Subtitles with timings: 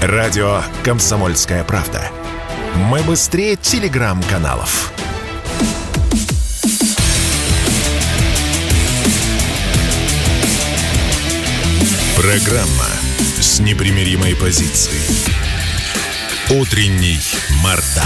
[0.00, 2.00] Радио «Комсомольская правда».
[2.76, 4.92] Мы быстрее телеграм-каналов.
[12.16, 12.86] Программа
[13.40, 15.02] с непримиримой позицией.
[16.60, 17.18] Утренний
[17.64, 18.04] Мардан.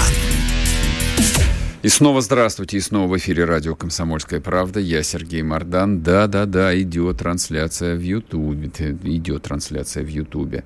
[1.83, 4.79] И снова здравствуйте, и снова в эфире радио «Комсомольская правда».
[4.79, 6.01] Я Сергей Мордан.
[6.01, 8.71] Да-да-да, идет трансляция в Ютубе.
[9.03, 10.63] Идет трансляция в Ютубе.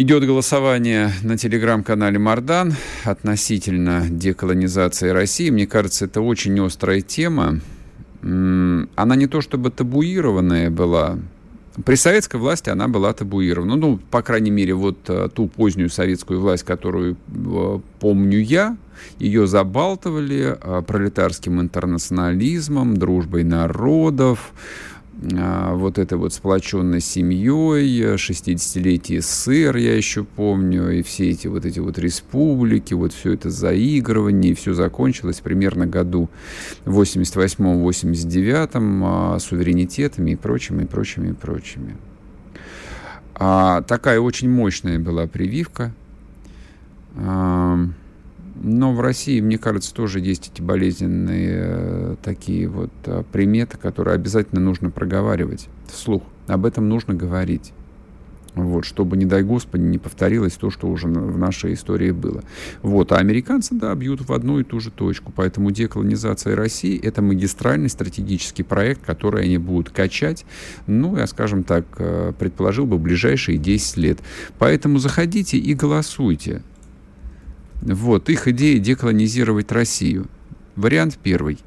[0.00, 2.72] Идет голосование на телеграм-канале Мардан
[3.02, 5.50] относительно деколонизации России.
[5.50, 7.58] Мне кажется, это очень острая тема.
[8.22, 11.18] Она не то чтобы табуированная была,
[11.84, 13.74] при советской власти она была табуирована.
[13.74, 18.76] Ну, по крайней мере, вот э, ту позднюю советскую власть, которую э, помню я,
[19.18, 24.52] ее забалтывали э, пролетарским интернационализмом, дружбой народов,
[25.20, 31.80] вот этой вот сплоченной семьей, 60-летие СССР, я еще помню, и все эти вот эти
[31.80, 36.30] вот республики, вот все это заигрывание, и все закончилось примерно году
[36.84, 38.70] 88-89
[39.04, 41.96] а, суверенитетами и прочими, и прочими, и прочими.
[43.34, 45.92] А, такая очень мощная была прививка.
[47.16, 47.78] А,
[48.60, 54.14] но в России, мне кажется, тоже есть эти болезненные э, такие вот э, приметы, которые
[54.14, 56.22] обязательно нужно проговаривать вслух.
[56.46, 57.72] Об этом нужно говорить.
[58.54, 62.42] Вот, чтобы, не дай Господи, не повторилось то, что уже в нашей истории было.
[62.82, 65.32] Вот, а американцы, да, бьют в одну и ту же точку.
[65.34, 70.44] Поэтому деколонизация России– это магистральный стратегический проект, который они будут качать,
[70.86, 74.18] ну, я, скажем так, э, предположил бы, ближайшие 10 лет.
[74.58, 76.62] Поэтому заходите и голосуйте.
[77.82, 80.26] Вот, их идея деколонизировать Россию.
[80.76, 81.58] Вариант первый.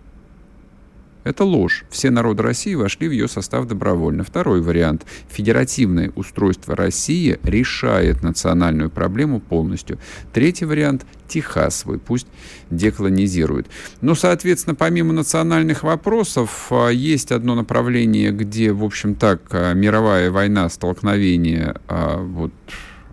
[1.24, 1.86] Это ложь.
[1.92, 4.24] Все народы России вошли в ее состав добровольно.
[4.24, 5.06] Второй вариант.
[5.30, 10.00] Федеративное устройство России решает национальную проблему полностью.
[10.34, 11.06] Третий вариант.
[11.28, 12.28] Техас свой пусть
[12.72, 13.68] деколонизирует.
[14.02, 20.32] Но, соответственно, помимо национальных вопросов, а, есть одно направление, где, в общем так, а, мировая
[20.32, 22.52] война, столкновение а, вот,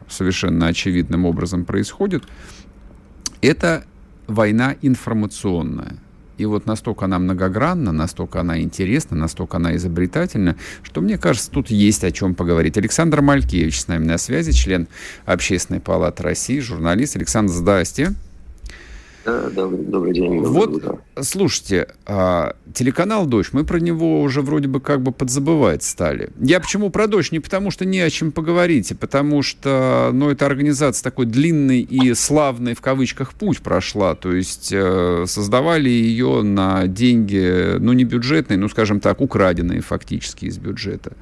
[0.09, 2.25] совершенно очевидным образом происходит–
[3.43, 3.85] это
[4.27, 5.97] война информационная.
[6.37, 11.69] И вот настолько она многогранна, настолько она интересна, настолько она изобретательна, что, мне кажется, тут
[11.69, 12.79] есть о чем поговорить.
[12.79, 14.87] Александр Малькевич с нами на связи, член
[15.27, 17.17] Общественной палаты России, журналист.
[17.17, 18.15] Александр, здрасте.
[19.25, 20.43] Да, добрый, добрый день.
[20.43, 20.99] Добрый вот, утро.
[21.21, 26.31] слушайте, а, телеканал «Дождь», мы про него уже вроде бы как бы подзабывать стали.
[26.41, 27.33] Я почему про «Дождь»?
[27.33, 31.81] Не потому что не о чем поговорить, а потому что, ну, эта организация такой длинный
[31.81, 34.15] и славный, в кавычках, путь прошла.
[34.15, 40.47] То есть э, создавали ее на деньги, ну, не бюджетные, ну, скажем так, украденные фактически
[40.47, 41.13] из бюджета.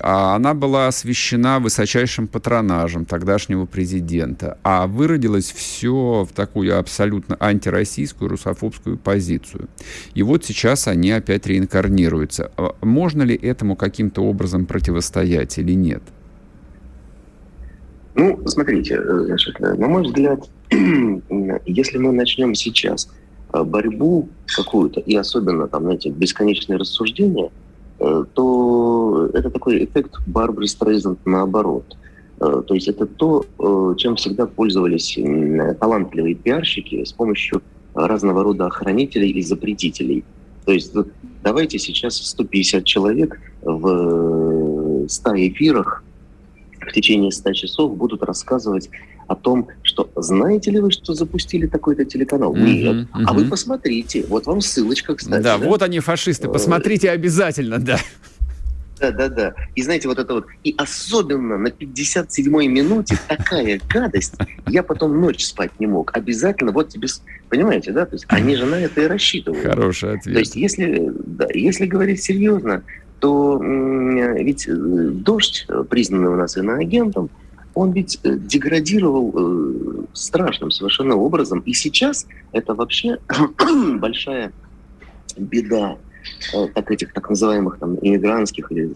[0.00, 4.58] А она была освящена высочайшим патронажем тогдашнего президента.
[4.62, 9.68] А выродилось все в такую абсолютно антироссийскую, русофобскую позицию.
[10.14, 12.50] И вот сейчас они опять реинкарнируются.
[12.56, 16.02] А можно ли этому каким-то образом противостоять или нет?
[18.14, 23.08] Ну, смотрите, э, значит, на мой взгляд, если мы начнем сейчас
[23.52, 27.50] э, борьбу какую-то, и особенно там, знаете, бесконечные рассуждения,
[28.00, 31.96] э, то это такой эффект Барбары Стрейзанд наоборот.
[32.38, 33.44] То есть это то,
[33.98, 35.18] чем всегда пользовались
[35.80, 37.62] талантливые пиарщики с помощью
[37.94, 40.24] разного рода охранителей и запретителей.
[40.64, 40.92] То есть
[41.42, 46.04] давайте сейчас 150 человек в 100 эфирах
[46.80, 48.88] в течение 100 часов будут рассказывать
[49.26, 52.54] о том, что знаете ли вы, что запустили такой-то телеканал?
[52.54, 52.96] Mm-hmm, Нет.
[52.96, 53.24] Mm-hmm.
[53.26, 54.24] А вы посмотрите.
[54.28, 55.42] Вот вам ссылочка, кстати.
[55.42, 55.66] Да, да?
[55.66, 56.48] вот они, фашисты.
[56.48, 57.98] Посмотрите обязательно, да.
[59.00, 59.54] Да, да, да.
[59.74, 64.34] И знаете, вот это вот, и особенно на 57-й минуте такая гадость,
[64.66, 66.16] я потом ночь спать не мог.
[66.16, 67.08] Обязательно, вот тебе,
[67.48, 68.06] понимаете, да?
[68.06, 69.64] То есть они же на это и рассчитывают.
[69.64, 70.34] Хороший ответ.
[70.34, 72.82] То есть если, да, если говорить серьезно,
[73.20, 77.30] то ведь э, дождь, признанный у нас иноагентом,
[77.74, 81.60] он ведь э, деградировал э, страшным совершенно образом.
[81.60, 83.18] И сейчас это вообще
[83.98, 84.52] большая
[85.36, 85.96] беда
[86.54, 88.90] Э, так этих так называемых там иммигрантских или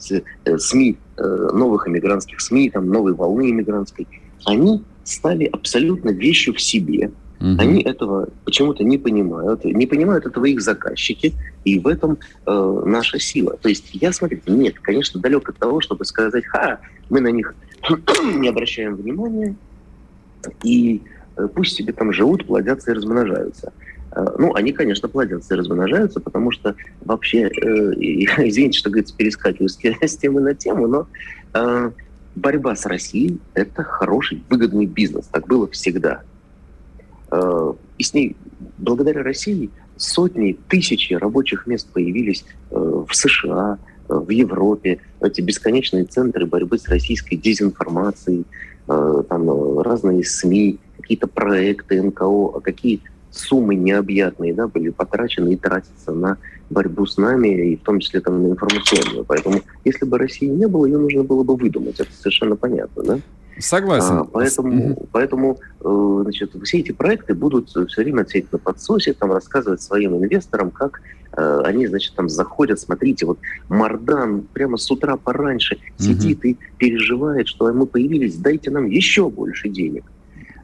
[0.45, 4.07] э, СМИ, э, новых иммигрантских СМИ, там новой волны иммигрантской,
[4.45, 7.11] они стали абсолютно вещью в себе.
[7.41, 7.57] Угу.
[7.59, 11.35] Они этого почему-то не понимают, не понимают этого их заказчики,
[11.65, 13.57] и в этом э, наша сила.
[13.61, 16.79] То есть я, смотрите, нет, конечно, далек от того, чтобы сказать, ха,
[17.11, 17.55] мы на них
[18.37, 19.57] не обращаем внимания,
[20.63, 21.03] и
[21.55, 23.73] пусть себе там живут, плодятся и размножаются.
[24.15, 26.75] Э, ну, они, конечно, плодятся и размножаются, потому что
[27.05, 29.69] вообще, э, извините, что, говорится, перескакиваю
[30.03, 31.07] с темы на тему, но
[31.55, 31.91] э,
[32.35, 35.27] борьба с Россией– это хороший, выгодный бизнес.
[35.27, 36.23] Так было всегда.
[37.31, 38.37] Э, и с ней,
[38.79, 43.79] благодаря России, сотни, тысячи рабочих мест появились э, в США,
[44.09, 45.01] э, в Европе.
[45.21, 48.45] Эти бесконечные центры борьбы с российской дезинформацией,
[48.89, 53.01] там разные СМИ, какие-то проекты НКО, а какие
[53.33, 56.39] суммы необъятные да, были потрачены и тратятся на
[56.71, 59.25] борьбу с нами, и в том числе там на информационную.
[59.25, 61.99] Поэтому, если бы России не было, ее нужно было бы выдумать.
[61.99, 63.19] Это совершенно понятно, да?
[63.59, 64.19] Согласен.
[64.19, 69.33] А, поэтому, поэтому э, значит, все эти проекты будут все время сидеть на подсосе, там
[69.33, 71.03] рассказывать своим инвесторам, как
[71.37, 73.39] э, они, значит, там заходят, смотрите, вот
[73.69, 76.03] Мардан прямо с утра пораньше угу.
[76.03, 80.05] сидит и переживает, что мы появились, дайте нам еще больше денег.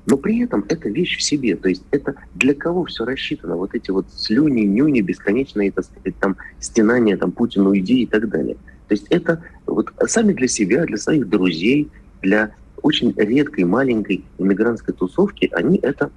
[0.09, 1.55] Но при этом это вещь в себе.
[1.55, 3.57] То есть это для кого все рассчитано?
[3.57, 8.31] Вот эти вот слюни, нюни, бесконечные, так сказать, там, стенания там, Путину уйди и так
[8.31, 8.57] далее.
[8.89, 11.91] То есть это вот сами для себя, для своих друзей,
[12.23, 16.11] для очень редкой, маленькой иммигрантской тусовки, они это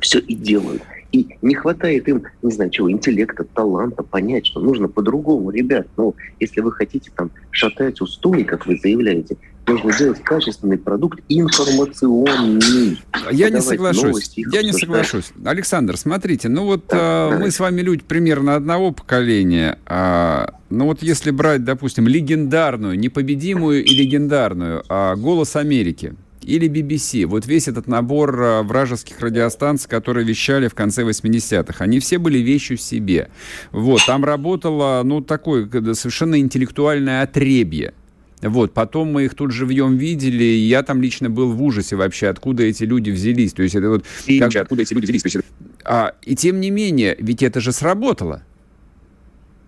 [0.00, 0.82] все и делают.
[1.10, 5.50] И не хватает им, не знаю чего, интеллекта, таланта, понять, что нужно по-другому.
[5.50, 11.20] Ребят, ну, если вы хотите там шатать устои, как вы заявляете, нужно делать качественный продукт
[11.28, 13.00] информационный.
[13.30, 14.32] Я не соглашусь.
[14.36, 15.32] Я не соглашусь.
[15.44, 19.78] Александр, смотрите, ну вот да, э, мы с вами люди примерно одного поколения.
[19.86, 27.24] А, ну вот если брать, допустим, легендарную, непобедимую и легендарную а, «Голос Америки», или BBC.
[27.26, 32.38] Вот весь этот набор а, вражеских радиостанций, которые вещали в конце 80-х, они все были
[32.38, 33.30] вещью себе.
[33.70, 37.94] Вот, там работало, ну, такое совершенно интеллектуальное отребье.
[38.42, 42.26] Вот, потом мы их тут живьем видели, и я там лично был в ужасе вообще,
[42.26, 43.52] откуда эти люди взялись.
[43.52, 44.04] То есть это вот...
[44.26, 44.54] И как...
[44.56, 45.22] откуда эти люди взялись?
[45.22, 45.38] То есть...
[45.84, 48.42] а, и тем не менее, ведь это же сработало.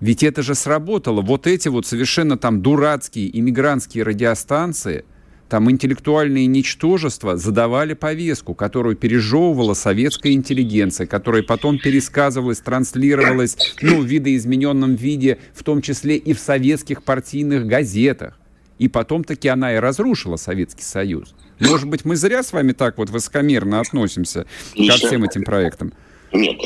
[0.01, 1.23] Ведь это же сработало.
[1.23, 5.05] Вот эти вот совершенно там дурацкие иммигрантские радиостанции,
[5.49, 14.05] там интеллектуальные ничтожества задавали повестку, которую пережевывала советская интеллигенция, которая потом пересказывалась, транслировалась ну, в
[14.05, 18.39] видоизмененном виде, в том числе и в советских партийных газетах.
[18.79, 21.35] И потом таки она и разрушила Советский Союз.
[21.61, 24.93] Может быть, мы зря с вами так вот высокомерно относимся Еще...
[24.93, 25.93] ко всем этим проектам?
[26.33, 26.57] Нет,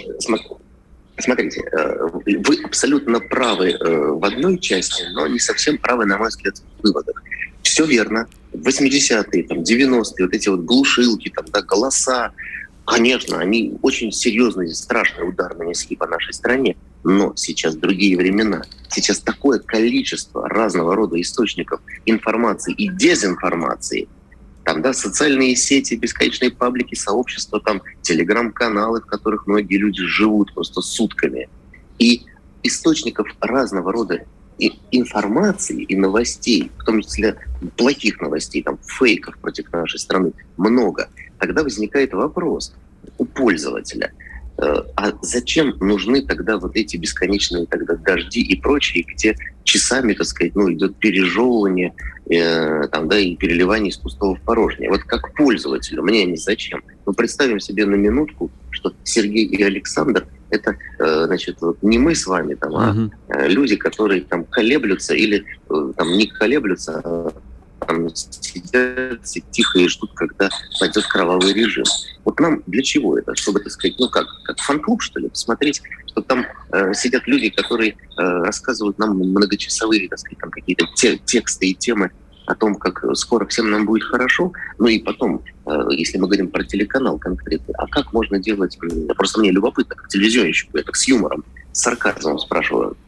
[1.18, 6.28] смотрите, э, вы абсолютно правы э, в одной части, но не совсем правы, на мой
[6.28, 7.22] взгляд, в выводах.
[7.62, 8.26] Все верно.
[8.54, 12.32] 80-е, там, 90-е, вот эти вот глушилки, там, да, голоса,
[12.86, 16.76] конечно, они очень серьезный, страшный удар нанесли по нашей стране.
[17.04, 18.62] Но сейчас другие времена.
[18.90, 24.08] Сейчас такое количество разного рода источников информации и дезинформации.
[24.64, 30.80] Там, да, социальные сети, бесконечные паблики, сообщества, там, телеграм-каналы, в которых многие люди живут просто
[30.80, 31.48] сутками.
[31.98, 32.22] И
[32.62, 34.24] источников разного рода
[34.58, 37.36] и информации и новостей, в том числе
[37.76, 41.08] плохих новостей, там, фейков против нашей страны много,
[41.38, 42.74] тогда возникает вопрос
[43.16, 44.12] у пользователя–
[44.58, 50.56] а зачем нужны тогда вот эти бесконечные тогда дожди и прочее, где часами, так сказать,
[50.56, 51.94] ну, идет пережевывание
[52.30, 54.90] э, там, да, и переливание из пустого в порожнее.
[54.90, 56.82] Вот как пользователю, мне они зачем?
[57.06, 62.14] Мы представим себе на минутку, что Сергей и Александр это, э, значит, вот не мы
[62.14, 63.10] с вами там, а uh
[63.48, 67.32] люди, которые там колеблются или э, там не колеблются, а
[67.88, 71.84] там сидят тихо и ждут, когда пойдет кровавый режим.
[72.24, 73.34] Вот нам для чего это?
[73.34, 77.48] Чтобы, так сказать, ну как, как фан-клуб, что ли, посмотреть, что там э, сидят люди,
[77.48, 82.10] которые э, рассказывают нам многочасовые, так сказать, там какие-то те, тексты и темы
[82.46, 84.52] о том, как скоро всем нам будет хорошо.
[84.78, 88.78] Ну и потом, э, если мы говорим про телеканал конкретно, а как можно делать,
[89.16, 92.98] просто мне любопытно, как телевизионщику, я так с юмором, с сарказмом спрашиваю,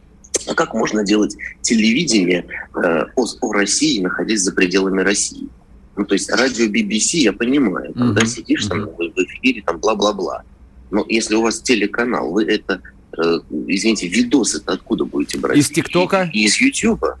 [0.47, 2.45] а как можно делать телевидение
[2.75, 5.47] э, о, о России, находясь за пределами России?
[5.95, 8.13] Ну, то есть радио BBC, я понимаю, там, mm-hmm.
[8.13, 10.43] да, сидишь там в, в эфире, там, бла-бла-бла.
[10.89, 12.81] Но если у вас телеканал, вы это,
[13.17, 15.57] э, извините, видосы это откуда будете брать?
[15.57, 16.29] Из ТикТока?
[16.33, 17.19] Из Ютуба.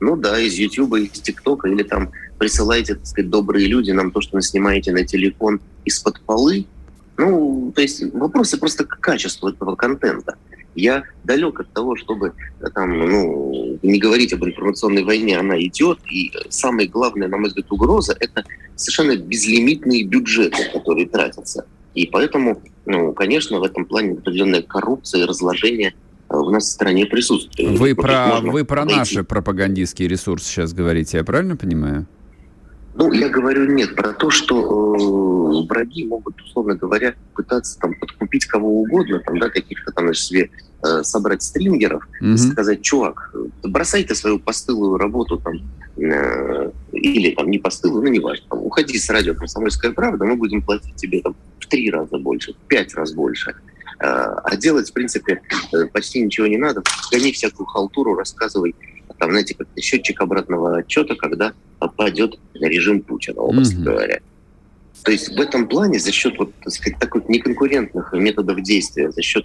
[0.00, 4.20] Ну да, из Ютуба, из ТикТока, или там присылаете, так сказать, добрые люди нам то,
[4.22, 6.66] что вы снимаете на телефон из-под полы.
[7.18, 10.36] Ну, то есть вопросы просто к качеству этого контента.
[10.74, 15.98] Я далек от того, чтобы э, там, ну, не говорить об информационной войне, она идет,
[16.10, 18.44] и самая главная, на мой взгляд, угроза– это
[18.76, 21.66] совершенно безлимитные бюджеты, которые тратятся.
[21.94, 25.94] И поэтому, ну, конечно, в этом плане определенная коррупция и разложение
[26.28, 27.78] э, в в стране присутствует.
[27.78, 32.06] Вы про, вы про наши пропагандистские ресурсы сейчас говорите, я правильно понимаю?
[32.94, 38.46] Ну, я говорю нет, про то, что э, враги могут, условно говоря, пытаться там подкупить
[38.46, 40.50] кого угодно, там, да, каких-то там себе
[40.82, 42.34] э, собрать стрингеров mm-hmm.
[42.34, 43.32] и сказать, чувак,
[43.62, 45.60] бросай ты свою постылую работу там,
[45.96, 50.34] э, или там не постылую, ну не важно, там, уходи с радио «Комсомольская правда», мы
[50.34, 53.54] будем платить тебе там в три раза больше, в пять раз больше.
[54.00, 55.42] Э, а делать, в принципе,
[55.72, 56.82] э, почти ничего не надо.
[57.12, 58.74] Гони всякую халтуру, рассказывай,
[59.20, 61.52] там, знаете, как счетчик обратного отчета, когда
[61.96, 63.84] падет режим Путина, образно mm-hmm.
[63.84, 64.20] говоря.
[65.04, 69.20] То есть в этом плане за счет вот, так сказать, таких неконкурентных методов действия, за
[69.20, 69.44] счет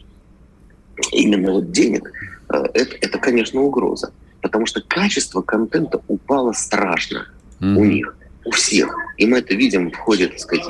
[1.12, 2.10] именно вот денег,
[2.54, 4.14] э, это, это, конечно, угроза.
[4.42, 7.28] Потому что качество контента упало страшно
[7.60, 7.76] mm-hmm.
[7.76, 8.16] у них,
[8.46, 8.96] у всех.
[9.18, 10.66] И мы это видим в ходе, так сказать,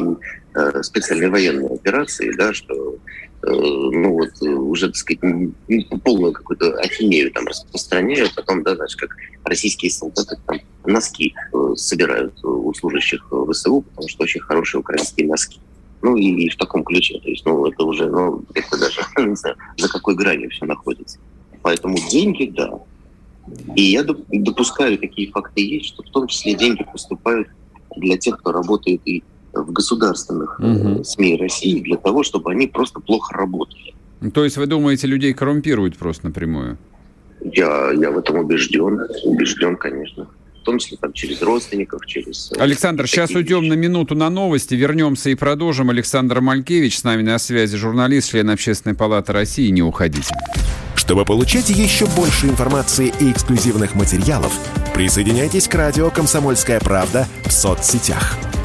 [0.56, 2.98] э, специальной военной операции, да, что
[3.52, 5.20] ну вот э, уже, так сказать,
[6.04, 12.34] полную какую-то ахинею там распространяют, потом, да, знаешь, как российские солдаты там носки э, собирают
[12.44, 15.60] у служащих ВСУ, потому что очень хорошие украинские носки.
[16.02, 19.36] Ну и, и в таком ключе, то есть, ну это уже, ну это даже, не
[19.36, 21.20] знаю, за какой гранью все находится.
[21.62, 22.80] Поэтому деньги, да.
[23.76, 27.48] И я допускаю, такие факты есть, что в том числе деньги поступают
[27.96, 29.24] для тех, кто работает и
[29.56, 31.04] в государственных угу.
[31.04, 33.94] СМИ России для того, чтобы они просто плохо работали.
[34.34, 36.78] То есть вы думаете, людей коррумпируют просто напрямую?
[37.42, 40.28] Я, я в этом убежден, убежден, конечно.
[40.62, 42.52] В том числе там, через родственников, через...
[42.54, 43.38] Э, Александр, сейчас вещи.
[43.38, 45.92] уйдем на минуту на новости, вернемся и продолжим.
[45.92, 49.70] Александр Малькевич с нами на связи, журналист, член Общественной палаты России.
[49.70, 50.34] Не уходите.
[50.96, 54.52] Чтобы получать еще больше информации и эксклюзивных материалов,
[54.96, 58.36] присоединяйтесь к радио «Комсомольская правда» в соцсетях–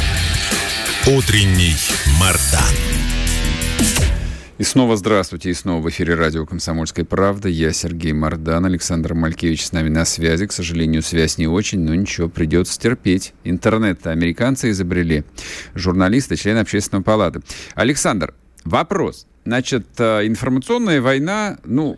[1.07, 1.73] Утренний
[2.19, 2.61] Мардан.
[4.59, 7.49] И снова здравствуйте, и снова в эфире радио «Комсомольская правда».
[7.49, 10.45] Я Сергей Мардан, Александр Малькевич с нами на связи.
[10.45, 13.33] К сожалению, связь не очень, но ничего, придется терпеть.
[13.43, 15.23] Интернет-то американцы изобрели.
[15.73, 17.41] Журналисты, член общественной палаты.
[17.73, 19.25] Александр, вопрос.
[19.43, 21.97] Значит, э, информационная война, ну,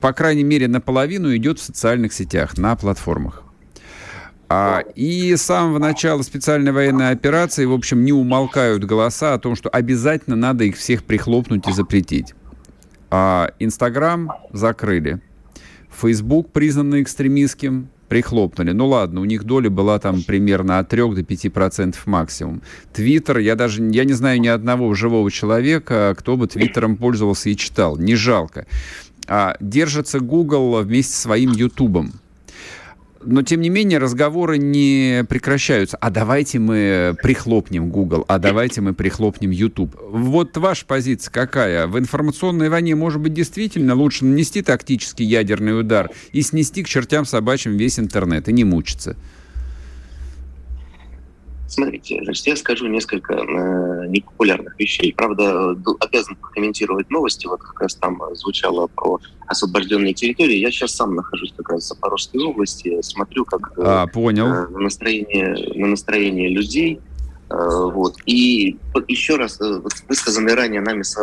[0.00, 3.43] по крайней мере, наполовину идет в социальных сетях, на платформах.
[4.56, 9.56] А, и с самого начала специальной военной операции, в общем, не умолкают голоса о том,
[9.56, 12.34] что обязательно надо их всех прихлопнуть и запретить.
[13.10, 15.20] А, Инстаграм закрыли.
[15.90, 18.70] Фейсбук, признанный экстремистским, прихлопнули.
[18.70, 22.62] Ну ладно, у них доля была там примерно от 3 до 5 процентов максимум.
[22.92, 27.56] Твиттер, я даже, я не знаю ни одного живого человека, кто бы Твиттером пользовался и
[27.56, 27.96] читал.
[27.96, 28.66] Не жалко.
[29.26, 32.12] А, держится Google вместе со своим Ютубом
[33.26, 35.96] но тем не менее разговоры не прекращаются.
[35.98, 39.96] А давайте мы прихлопнем Google, а давайте мы прихлопнем YouTube.
[40.00, 41.86] Вот ваша позиция какая?
[41.86, 47.24] В информационной войне, может быть, действительно лучше нанести тактический ядерный удар и снести к чертям
[47.24, 49.16] собачьим весь интернет и не мучиться?
[51.74, 55.12] Смотрите, значит, я скажу несколько э, непопулярных вещей.
[55.12, 57.48] Правда, обязан прокомментировать новости.
[57.48, 60.54] Вот как раз там звучало про освобожденные территории.
[60.54, 64.46] Я сейчас сам нахожусь как раз в Запорожской области, смотрю, как э, а, понял.
[64.46, 67.00] Э, на, настроение, на настроение людей.
[67.50, 68.18] Э, вот.
[68.24, 68.78] И
[69.08, 71.18] еще раз э, высказанный ранее нами с,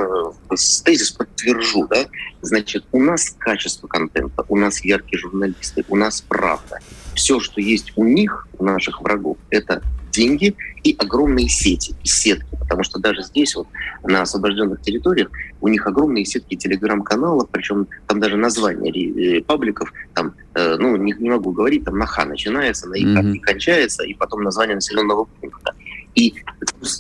[0.54, 1.88] с тезис подтвержу.
[1.88, 2.08] Да?
[2.42, 6.80] Значит, у нас качество контента, у нас яркие журналисты, у нас правда.
[7.16, 9.82] Все, что есть у них, у наших врагов, это
[10.12, 12.58] деньги и огромные сети, и сетки.
[12.60, 13.68] Потому что даже здесь, вот,
[14.04, 15.30] на освобожденных территориях,
[15.62, 21.14] у них огромные сетки телеграм-каналов, причем там даже названия э, пабликов, там, э, ну, не,
[21.14, 23.40] не могу говорить, там на Х начинается, на И mm-hmm.
[23.40, 25.74] кончается, и потом название населенного пункта.
[26.16, 26.34] И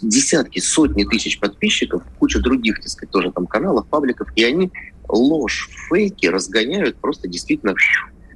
[0.02, 4.72] десятки, сотни тысяч подписчиков, куча других, так сказать, тоже там каналов, пабликов, и они
[5.08, 7.76] ложь, фейки разгоняют просто действительно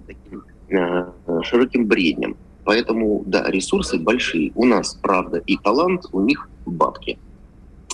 [0.06, 1.06] таким э,
[1.44, 2.36] широким бреднем.
[2.66, 4.52] Поэтому, да, ресурсы большие.
[4.56, 7.18] У нас правда и талант, у них бабки.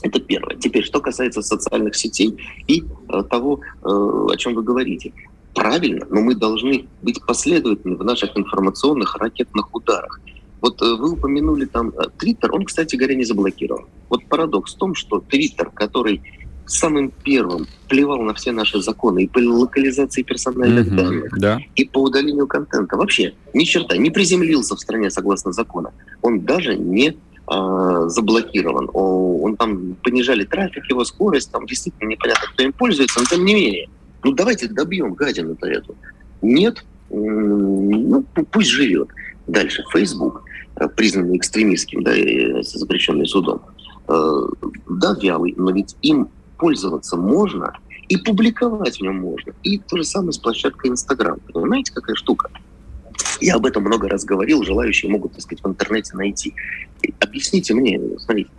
[0.02, 0.56] Это первое.
[0.56, 2.38] Теперь, что касается социальных сетей
[2.68, 5.14] и э, того, э, о чем вы говорите.
[5.54, 10.22] Правильно, но мы должны быть последовательны в наших информационных ракетных ударах.
[10.62, 13.86] Вот э, вы упомянули там Твиттер, он, кстати говоря, не заблокирован.
[14.10, 16.22] Вот парадокс в том, что Твиттер, который
[16.66, 21.60] самым первым плевал на все наши законы и по локализации персональных mm-hmm, данных, да.
[21.76, 22.96] и по удалению контента.
[22.98, 25.94] Вообще ни черта, не приземлился в стране согласно закону.
[26.22, 28.90] Он даже не э, заблокирован.
[28.94, 33.46] О, он там понижали трафик, его скорость, там действительно непонятно, кто им пользуется, но тем
[33.46, 33.90] не менее.
[34.24, 35.96] Ну давайте добьем гадину-то эту.
[36.42, 39.10] нет, ну, пусть живет.
[39.48, 40.44] Дальше, Facebook,
[40.80, 42.12] э, признанный экстремистским, да,
[42.62, 43.62] запрещенный судом,
[44.08, 44.42] э,
[44.90, 46.30] да, вялый, но ведь им
[46.62, 47.74] пользоваться можно,
[48.08, 49.52] и публиковать в нем можно.
[49.64, 51.40] И то же самое с площадкой Инстаграм.
[51.52, 52.52] Понимаете, какая штука?
[53.42, 56.54] Я об этом много раз говорил, желающие могут, так сказать, в интернете найти.
[57.20, 58.52] Объясните мне, смотрите,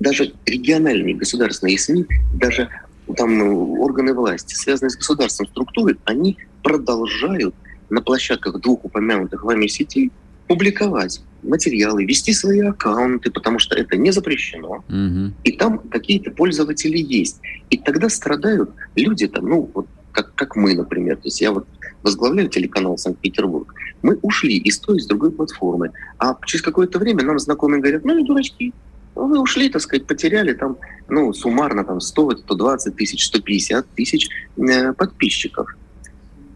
[0.00, 2.68] даже региональные государственные СМИ, даже
[3.16, 7.54] там э, органы власти, связанные с государством структуры, они продолжают
[7.88, 10.10] на площадках двух упомянутых вами сетей
[10.48, 14.84] публиковать материалы, вести свои аккаунты, потому что это не запрещено.
[14.88, 15.34] Угу.
[15.44, 17.40] И там какие-то пользователи есть.
[17.70, 21.16] И тогда страдают люди там, ну, вот как, как мы, например.
[21.16, 21.66] То есть я вот
[22.02, 23.72] возглавляю телеканал Санкт-Петербург.
[24.02, 25.92] Мы ушли из той, из другой платформы.
[26.18, 28.72] А через какое-то время нам знакомые говорят, ну и дурачки,
[29.14, 30.76] вы ушли, так сказать, потеряли там,
[31.08, 35.76] ну, суммарно там 100, 120 тысяч, 150 тысяч э, подписчиков.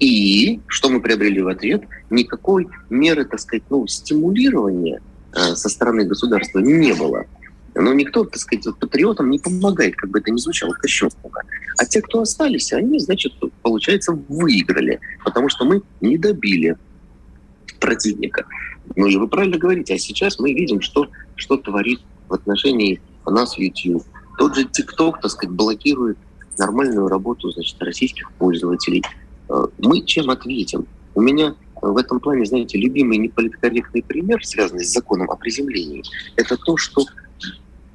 [0.02, 1.84] И что мы приобрели в ответ?
[2.10, 5.00] Никакой меры, так сказать, ну, стимулирования
[5.32, 7.24] э, со стороны государства не было.
[7.76, 11.42] Но никто, так сказать, патриотам не помогает, как бы это ни звучало кощунственно.
[11.78, 13.32] А те, кто остались, они, значит,
[13.62, 16.76] получается, выиграли, потому что мы не добили
[17.78, 18.44] противника.
[18.96, 21.06] Ну и вы правильно говорите, а сейчас мы видим, что,
[21.36, 24.02] что творит в отношении нас YouTube.
[24.36, 26.18] Тот же TikTok, так сказать, блокирует
[26.58, 29.04] нормальную работу, значит, российских пользователей.
[29.52, 30.86] Э, мы чем ответим?
[31.14, 36.02] У меня в этом плане, знаете, любимый неполиткорректный пример, связанный с законом о приземлении,
[36.36, 37.04] это то, что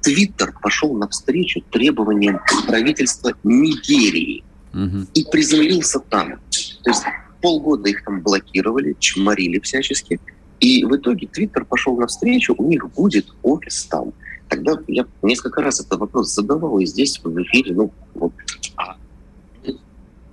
[0.02, 5.08] Твиттер пошел навстречу требованиям правительства Нигерии угу.
[5.14, 6.40] и приземлился там.
[6.84, 7.04] То есть
[7.42, 10.20] полгода их там блокировали, чморили всячески,
[10.60, 14.14] и в итоге Твиттер пошел навстречу, у них будет офис там.
[14.50, 18.32] Тогда я несколько раз этот вопрос задавал, и здесь в эфире, ну, вот,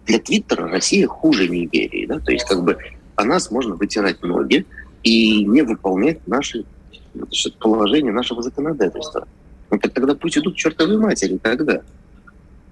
[0.06, 2.78] для Твиттера Россия хуже Нигерии, да, то есть как бы
[3.16, 4.66] о нас можно вытирать ноги
[5.02, 6.64] и не выполнять наши
[7.14, 9.26] значит, положения нашего законодательства.
[9.70, 11.80] Ну так тогда пусть идут чертовы матери тогда.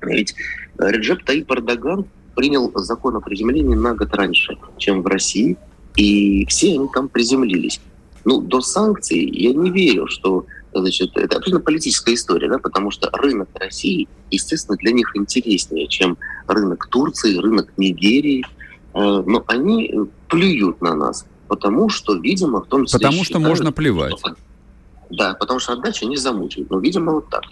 [0.02, 0.34] Ведь
[0.78, 5.56] Реджеп Таип Эрдоган принял закон о приземлении на год раньше, чем в России,
[5.96, 7.80] и все они там приземлились.
[8.24, 10.46] Ну, до санкций я не верю, что
[10.80, 16.16] значит, это абсолютно политическая история, да, потому что рынок России, естественно, для них интереснее, чем
[16.46, 18.44] рынок Турции, рынок Нигерии.
[18.94, 19.94] Э, но они
[20.28, 23.00] плюют на нас, потому что, видимо, в том числе...
[23.00, 24.18] Потому что можно плевать.
[24.18, 24.36] Что,
[25.10, 26.70] да, потому что отдача не замучает.
[26.70, 27.42] Но, видимо, вот так.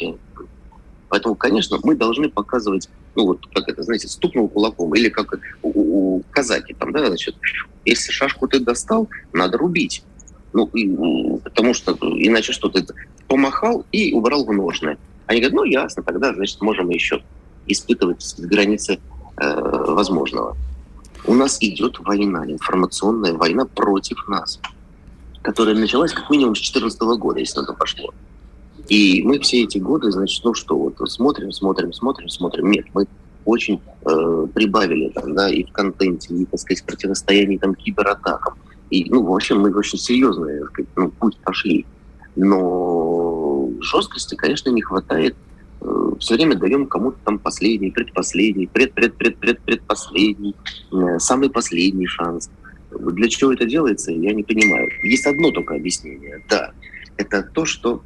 [1.11, 6.19] Поэтому, конечно, мы должны показывать, ну вот, как это, знаете, стукнул кулаком, или как у,
[6.19, 7.35] у казаки там, да, значит,
[7.85, 10.05] если шашку ты достал, надо рубить.
[10.53, 10.89] Ну, и,
[11.45, 12.85] потому что иначе что ты
[13.29, 14.99] помахал и убрал в ножны.
[15.27, 17.23] Они говорят, ну ясно, тогда, значит, можем еще
[17.67, 18.99] испытывать границы
[19.37, 20.57] э, возможного.
[21.27, 24.61] У нас идет война, информационная война против нас,
[25.43, 28.13] которая началась как минимум с 2014 года, если на то пошло.
[28.89, 32.71] И мы все эти годы, значит, ну что, вот смотрим, смотрим, смотрим, смотрим.
[32.71, 33.07] Нет, мы
[33.45, 38.55] очень э, прибавили там, да, и в контенте, и, так сказать, противостоянии там кибератакам.
[38.91, 40.49] И, ну, вообще мы очень серьезно
[40.97, 41.87] ну, путь пошли.
[42.37, 45.37] Но жесткости, конечно, не хватает.
[45.81, 50.55] Э, Все время даем кому-то там последний, предпоследний, пред, пред, пред, пред, предпоследний,
[50.93, 52.51] э, самый последний шанс.
[52.91, 54.89] Для чего это делается, я не понимаю.
[55.05, 56.45] Есть одно только объяснение.
[56.49, 56.73] Да,
[57.17, 58.03] это то, что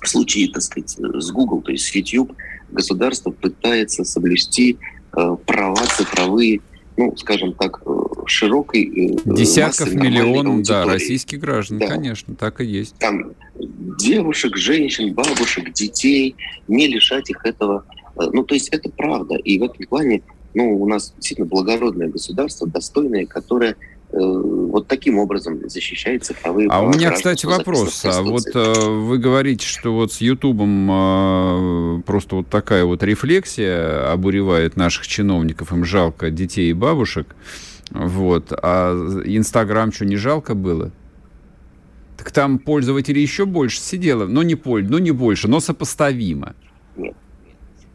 [0.00, 2.32] в случае, так сказать, с Google, то есть с YouTube,
[2.70, 4.78] государство пытается соблюсти
[5.16, 6.60] э, права цифровые
[6.96, 7.80] ну, скажем так,
[8.26, 11.86] широкой э, Десятков миллионов, да, российских граждан, да.
[11.88, 12.96] конечно, так и есть.
[12.98, 13.32] Там
[13.98, 16.34] девушек, женщин, бабушек, детей,
[16.68, 17.84] не лишать их этого.
[18.16, 19.36] Э, ну, то есть это правда.
[19.36, 20.22] И в этом плане
[20.54, 23.76] ну, у нас действительно благородное государство, достойное, которое
[24.12, 28.04] Э, вот таким образом защищает цифровые А у меня, кстати, вопрос.
[28.04, 34.12] А вот э, вы говорите, что вот с Ютубом э, просто вот такая вот рефлексия
[34.12, 37.34] обуревает наших чиновников, им жалко детей и бабушек.
[37.94, 38.52] Вот.
[38.52, 38.92] А
[39.24, 40.90] Инстаграм что, не жалко было?
[42.16, 44.26] Так там пользователей еще больше сидело.
[44.26, 46.54] но не, поль, но не больше, но сопоставимо.
[46.96, 47.16] Нет.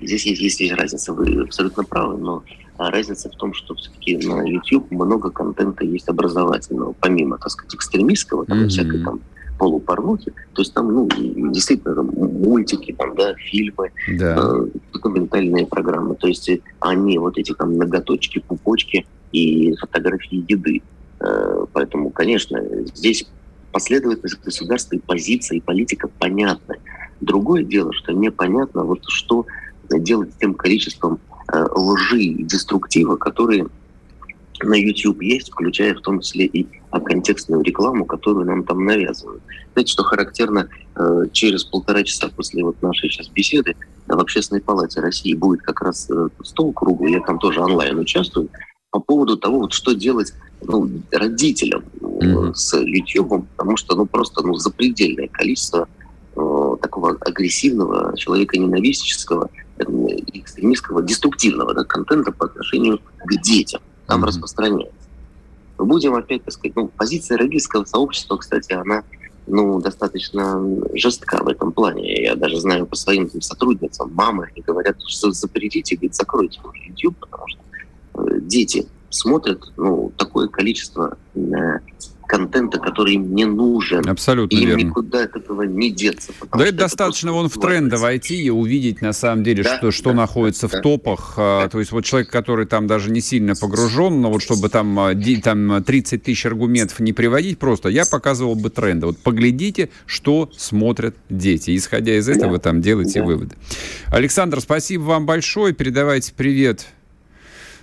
[0.01, 2.43] Здесь есть, есть, есть разница, вы абсолютно правы, но
[2.77, 7.73] а разница в том, что все-таки на YouTube много контента есть образовательного, помимо, так сказать,
[7.73, 8.67] экстремистского, там, mm-hmm.
[8.67, 9.19] всякой там
[9.57, 11.09] полупорнухи, то есть там, ну,
[11.51, 14.37] действительно, там, мультики, там, да, фильмы, да.
[14.37, 20.81] Э, документальные программы, то есть они, вот эти там ноготочки, пупочки и фотографии еды.
[21.19, 22.59] Э, поэтому, конечно,
[22.93, 23.27] здесь
[23.71, 26.77] последовательность государства и позиция, и политика понятны.
[27.21, 29.45] Другое дело, что непонятно, вот что
[29.89, 31.19] делать с тем количеством
[31.53, 33.67] Э, лжи и деструктива, которые
[34.63, 39.41] на YouTube есть, включая в том числе и контекстную рекламу, которую нам там навязывают.
[39.73, 43.75] Знаете, что характерно, э, через полтора часа после вот нашей сейчас беседы
[44.07, 46.09] в Общественной палате России будет как раз
[46.43, 48.49] стол круглый, я там тоже онлайн участвую,
[48.91, 52.53] по поводу того, вот что делать ну, родителям mm-hmm.
[52.53, 55.87] с YouTube, потому что ну просто ну, запредельное количество
[56.35, 59.83] э, такого агрессивного, человека ненавистнического, э,
[60.33, 64.27] экстремистского, деструктивного да, контента по отношению к детям там mm-hmm.
[64.27, 64.93] распространяется.
[65.77, 69.03] Мы будем опять, так сказать, ну, позиция родительского сообщества, кстати, она
[69.45, 70.59] ну, достаточно
[70.93, 72.23] жестка в этом плане.
[72.23, 77.17] Я даже знаю по своим там, сотрудницам, мамы, они говорят, что запретите, говорит, закройте YouTube,
[77.19, 77.59] потому что
[78.41, 81.39] дети смотрят ну, такое количество э,
[82.27, 84.07] контента, который им не нужен.
[84.07, 84.81] Абсолютно и им верно.
[84.81, 86.33] никуда от этого не деться.
[86.53, 90.09] Да это достаточно вон в тренды войти и увидеть на самом деле, да, что, что
[90.09, 91.33] да, находится да, в топах.
[91.37, 91.69] А, да.
[91.69, 95.13] То есть вот человек, который там даже не сильно погружен, но вот чтобы там, а,
[95.43, 99.07] там 30 тысяч аргументов не приводить просто, я показывал бы тренды.
[99.07, 101.75] Вот поглядите, что смотрят дети.
[101.75, 102.59] Исходя из этого да.
[102.59, 103.25] там делайте да.
[103.25, 103.55] выводы.
[104.07, 105.73] Александр, спасибо вам большое.
[105.73, 106.87] Передавайте привет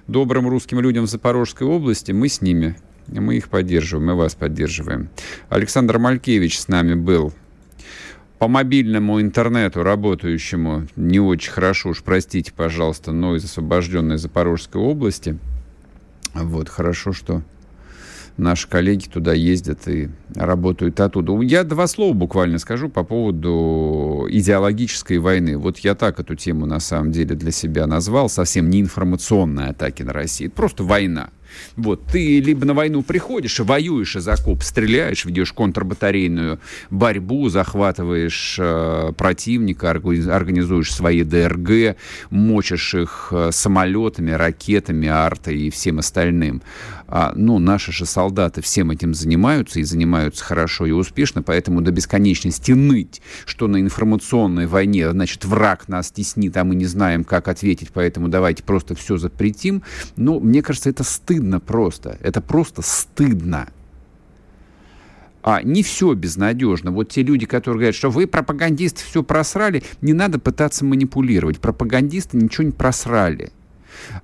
[0.06, 2.12] добрым русским людям в Запорожской области.
[2.12, 2.76] Мы с ними
[3.08, 5.08] мы их поддерживаем, мы вас поддерживаем.
[5.48, 7.32] Александр Малькевич с нами был.
[8.38, 15.38] По мобильному интернету, работающему не очень хорошо, уж простите, пожалуйста, но из освобожденной Запорожской области.
[16.34, 17.42] Вот, хорошо, что
[18.36, 21.40] наши коллеги туда ездят и работают оттуда.
[21.42, 25.56] Я два слова буквально скажу по поводу идеологической войны.
[25.56, 28.28] Вот я так эту тему на самом деле для себя назвал.
[28.28, 30.50] Совсем не информационные атаки на Россию.
[30.50, 31.30] Просто война.
[31.76, 39.12] Вот, ты либо на войну приходишь, воюешь из окоп, стреляешь, ведешь контрбатарейную борьбу, захватываешь э,
[39.16, 41.96] противника, организуешь свои ДРГ,
[42.30, 46.62] мочишь их э, самолетами, ракетами, артой и всем остальным.
[47.06, 51.90] А, ну, наши же солдаты всем этим занимаются и занимаются хорошо и успешно, поэтому до
[51.90, 57.48] бесконечности ныть, что на информационной войне, значит, враг нас теснит, а мы не знаем, как
[57.48, 59.82] ответить, поэтому давайте просто все запретим.
[60.16, 62.18] Ну, мне кажется, это стыдно стыдно просто.
[62.22, 63.68] Это просто стыдно.
[65.42, 66.90] А не все безнадежно.
[66.90, 71.60] Вот те люди, которые говорят, что вы, пропагандисты, все просрали, не надо пытаться манипулировать.
[71.60, 73.52] Пропагандисты ничего не просрали.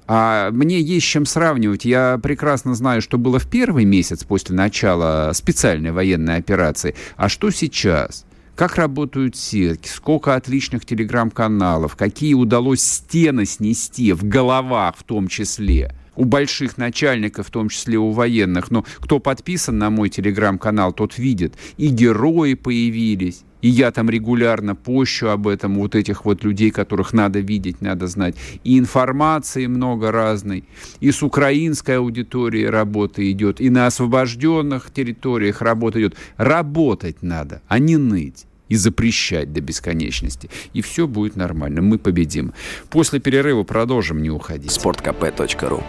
[0.06, 1.85] А мне есть чем сравнивать.
[1.85, 6.94] Я прекрасно знаю, что было в первый месяц после начала специальной военной операции.
[7.16, 8.24] А что сейчас?
[8.56, 15.94] Как работают сетки, сколько отличных телеграм-каналов, какие удалось стены снести в головах в том числе–
[16.20, 18.70] у больших начальников, в том числе у военных.
[18.70, 21.54] Но кто подписан на мой телеграм-канал, тот видит.
[21.78, 23.42] И герои появились.
[23.62, 28.06] И я там регулярно пощу об этом, вот этих вот людей, которых надо видеть, надо
[28.06, 28.35] знать.
[28.64, 30.64] И информации много разной.
[31.00, 36.16] И с украинской аудиторией работа идет, и на освобожденных территориях работа идет.
[36.37, 40.48] Работать надо, а не ныть и запрещать до бесконечности.
[40.72, 41.83] И все будет нормально.
[41.83, 42.54] Мы победим.
[42.88, 44.22] После перерыва продолжим.
[44.22, 44.70] Не уходить.
[44.70, 45.85] Спорткп.ру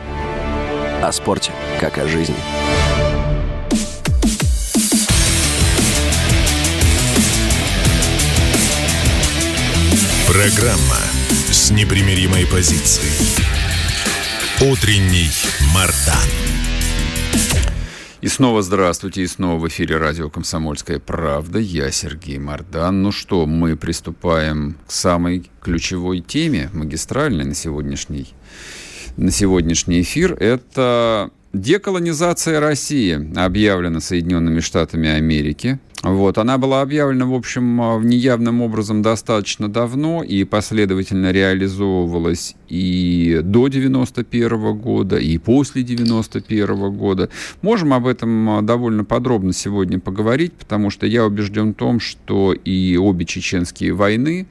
[1.02, 2.36] О спорте, как о жизни.
[10.28, 10.98] Программа
[11.52, 13.12] с непримиримой позицией.
[14.62, 15.30] Утренний
[15.74, 16.51] Мардан.
[18.22, 21.58] И снова здравствуйте, и снова в эфире радио «Комсомольская правда».
[21.58, 23.02] Я Сергей Мордан.
[23.02, 28.28] Ну что, мы приступаем к самой ключевой теме, магистральной на сегодняшний,
[29.18, 30.34] на сегодняшний эфир.
[30.34, 35.80] Это деколонизация России, объявлена Соединенными Штатами Америки.
[36.04, 43.42] Вот, она была объявлена, в общем, а, неявным образом достаточно давно и последовательно реализовывалась и
[43.44, 47.30] до 91 года, и после 91 года.
[47.62, 52.54] Можем об этом а, довольно подробно сегодня поговорить, потому что я убежден в том, что
[52.54, 54.48] и обе чеченские войны,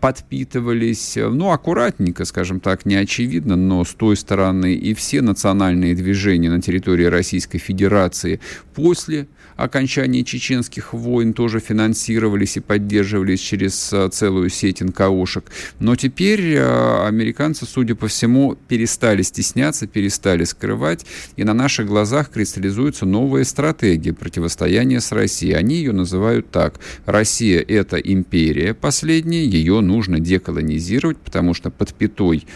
[0.00, 6.50] подпитывались, ну, аккуратненько, скажем так, не очевидно, но с той стороны и все национальные движения
[6.50, 8.38] на территории Российской Федерации
[8.74, 9.26] после
[9.56, 15.50] окончания чеченских войн тоже финансировались и поддерживались через а, целую сеть НКОшек.
[15.78, 22.30] Но теперь а, американцы, судя по всему, перестали стесняться, перестали скрывать, и на наших глазах
[22.30, 25.54] кристаллизуется новая стратегия противостояния с Россией.
[25.54, 26.80] Они ее называют так.
[27.04, 32.46] Россия– это империя последняя, ее нужно деколонизировать, потому что под пятой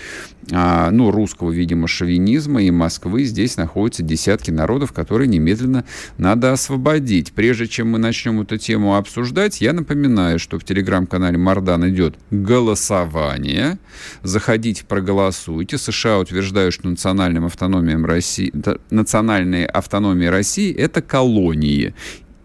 [0.50, 5.84] ну, русского, видимо, шовинизма и Москвы здесь находятся десятки народов, которые немедленно
[6.18, 7.32] надо освободить.
[7.32, 13.78] Прежде чем мы начнем эту тему обсуждать, я напоминаю, что в телеграм-канале Мардан идет голосование.
[14.22, 15.78] Заходите, проголосуйте.
[15.78, 18.52] США утверждают, что национальным автономиям России,
[18.90, 21.94] национальные автономии России– это колонии.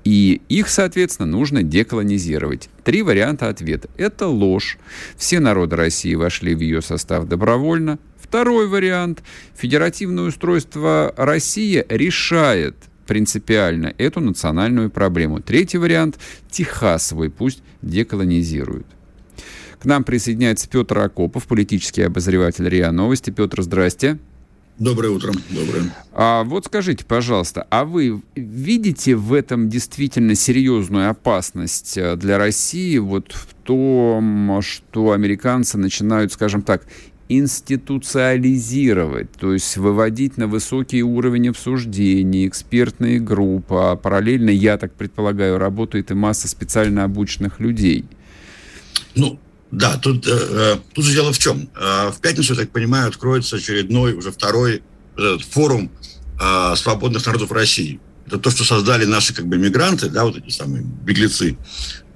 [0.06, 2.70] И их, соответственно, нужно деколонизировать.
[2.84, 3.90] Три варианта ответа.
[3.98, 4.78] Это ложь.
[5.18, 7.98] Все народы России вошли в ее состав добровольно.
[8.20, 9.24] Второй вариант.
[9.56, 12.76] Федеративное устройство России решает
[13.08, 15.42] принципиально эту национальную проблему.
[15.42, 16.20] Третий вариант–
[16.52, 18.86] Техасовый, пусть деколонизируют.
[19.80, 23.32] К нам присоединяется Петр Акопов, политический обозреватель РИА Новости.
[23.32, 24.20] Петр, здрасте.
[24.78, 25.32] Доброе утро.
[25.52, 25.96] Доброе.
[26.12, 32.98] А вот скажите, пожалуйста, а вы видите в этом действительно серьезную опасность э, для России
[32.98, 36.86] вот в том, что американцы начинают, скажем так,
[37.30, 45.58] институциализировать, то есть выводить на высокий уровень обсуждений, экспертные группы, а параллельно, я так предполагаю,
[45.58, 48.04] работает и масса специально обученных людей.
[49.16, 49.40] Ну,
[49.72, 51.70] да, тут, э, э, тут дело в чем.
[51.76, 54.84] Э, в пятницу, я так понимаю, откроется очередной, уже второй
[55.18, 55.92] э, форум
[56.40, 58.00] э, свободных народов России.
[58.28, 61.58] Это то, что создали наши как бы мигранты, да, вот эти самые беглецы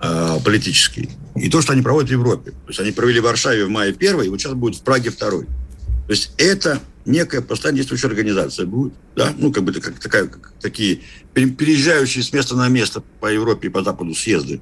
[0.01, 1.09] э, политические.
[1.35, 2.51] И то, что они проводят в Европе.
[2.51, 5.09] То есть они провели в Варшаве в мае первый, и вот сейчас будет в Праге
[5.09, 5.45] второй.
[5.45, 10.53] То есть это некая постоянно действующая организация будет, да, ну, как бы как, такая, как,
[10.59, 11.01] такие
[11.33, 14.62] переезжающие с места на место по Европе и по Западу съезды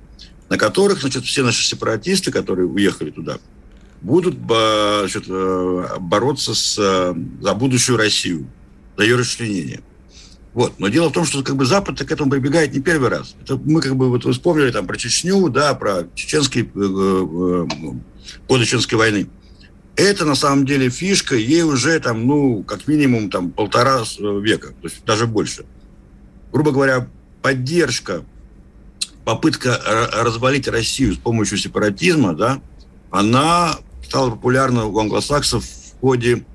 [0.50, 3.38] на которых, значит, все наши сепаратисты, которые уехали туда,
[4.02, 8.48] будут значит, э, бороться с, э, за будущую Россию,
[8.96, 9.82] за ее расчленение.
[10.54, 10.80] Вот.
[10.80, 13.36] Но дело в том, что как бы Запад к этому прибегает не первый раз.
[13.42, 17.68] Это мы как бы вот вспомнили там про Чечню, да, про чеченские э, э,
[18.48, 19.30] годы Чеченской войны.
[19.96, 24.88] Это на самом деле фишка, ей уже там, ну, как минимум там полтора века, то
[24.88, 25.66] есть даже больше.
[26.52, 27.08] Грубо говоря,
[27.42, 28.24] поддержка
[29.28, 29.78] попытка
[30.14, 32.62] развалить Россию с помощью сепаратизма, да,
[33.12, 36.46] она стала популярна у англосаксов в ходе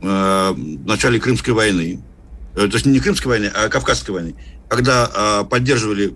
[0.00, 2.04] э, в начале Крымской войны.
[2.54, 4.36] Э, то есть не Крымской войны, а Кавказской войны.
[4.68, 6.14] Когда э, поддерживали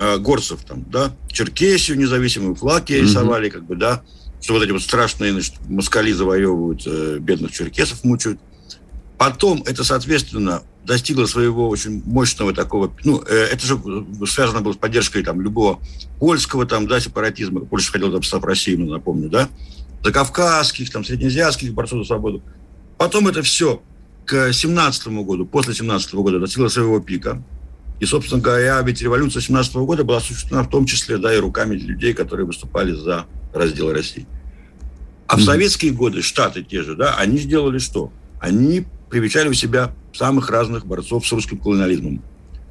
[0.00, 3.52] э, горцев, там, да, Черкесию независимую, флаг рисовали, mm-hmm.
[3.52, 4.02] как бы, да,
[4.40, 8.40] что вот эти вот страшные значит, москали завоевывают, э, бедных черкесов мучают.
[9.18, 13.78] Потом это, соответственно, достигла своего очень мощного такого, ну, э, это же
[14.26, 15.80] связано было с поддержкой там любого
[16.18, 17.60] польского там, да, сепаратизма.
[17.60, 19.48] Польша хотела там состав России, ну, напомню, да,
[20.04, 22.42] закавказских, там, среднеазиатских борцов за свободу.
[22.98, 23.82] Потом это все
[24.26, 27.42] к 17 году, после 17 года достигло своего пика.
[27.98, 31.74] И, собственно говоря, ведь революция 17 года была осуществлена в том числе, да, и руками
[31.74, 33.24] людей, которые выступали за
[33.54, 34.26] раздел России.
[35.26, 38.12] А в советские годы Штаты те же, да, они сделали что?
[38.38, 42.22] Они привечали у себя самых разных борцов с русским колониализмом.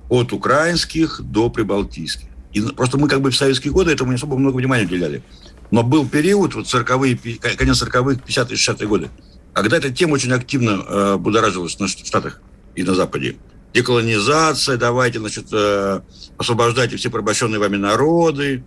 [0.10, 2.28] От украинских до прибалтийских.
[2.54, 5.24] И просто мы как бы в советские годы этому не особо много внимания уделяли.
[5.72, 9.10] Но был период, вот 40-е, конец 40-х, 50-е, 60-е годы,
[9.54, 12.42] когда эта тема очень активно э, будоражилась в Штатах
[12.76, 13.38] и на Западе.
[13.74, 16.02] Деколонизация, давайте, значит, э,
[16.38, 18.64] освобождайте все порабощенные вами народы,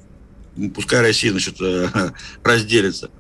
[0.75, 1.89] пускай Россия, значит, э,
[2.43, 3.11] разделится.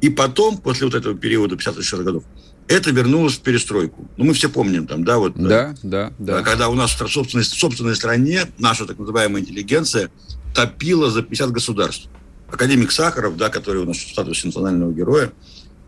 [0.00, 2.24] И потом, после вот этого периода 50-60-х годов,
[2.68, 4.08] это вернулось в перестройку.
[4.16, 5.34] Ну, мы все помним там, да, вот...
[5.36, 6.42] Да, да, да.
[6.42, 10.10] Когда у нас в собственной, собственной стране наша так называемая интеллигенция
[10.54, 12.08] топила за 50 государств.
[12.50, 15.32] Академик Сахаров, да, который у нас в статусе национального героя,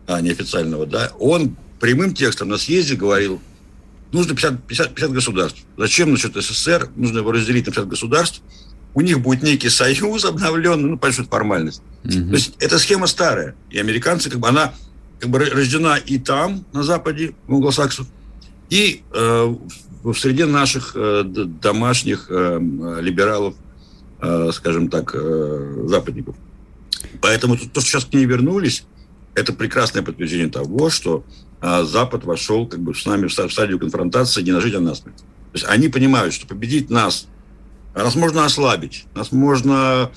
[0.07, 3.41] а неофициального, да, он прямым текстом на съезде говорил,
[4.11, 5.59] нужно 50, 50, 50 государств.
[5.77, 8.41] Зачем, значит, СССР, нужно его разделить на 50 государств,
[8.93, 11.81] у них будет некий союз обновленный, ну, понятно, что это формальность.
[12.03, 12.11] Угу.
[12.11, 14.73] То есть эта схема старая, и американцы, как бы, она
[15.21, 18.07] как бы рождена и там, на Западе, у англосаксов,
[18.71, 19.55] и э,
[20.03, 22.59] в среде наших э, домашних э,
[22.99, 23.55] либералов,
[24.19, 26.35] э, скажем так, э, западников.
[27.21, 28.83] Поэтому то, что сейчас к ней вернулись,
[29.35, 31.23] это прекрасное подтверждение того, что
[31.61, 34.95] э, Запад вошел как бы с нами в стадию конфронтации не на жить, а на
[34.95, 35.17] смерть.
[35.17, 37.27] То есть они понимают, что победить нас,
[37.93, 40.09] нас можно ослабить, нас можно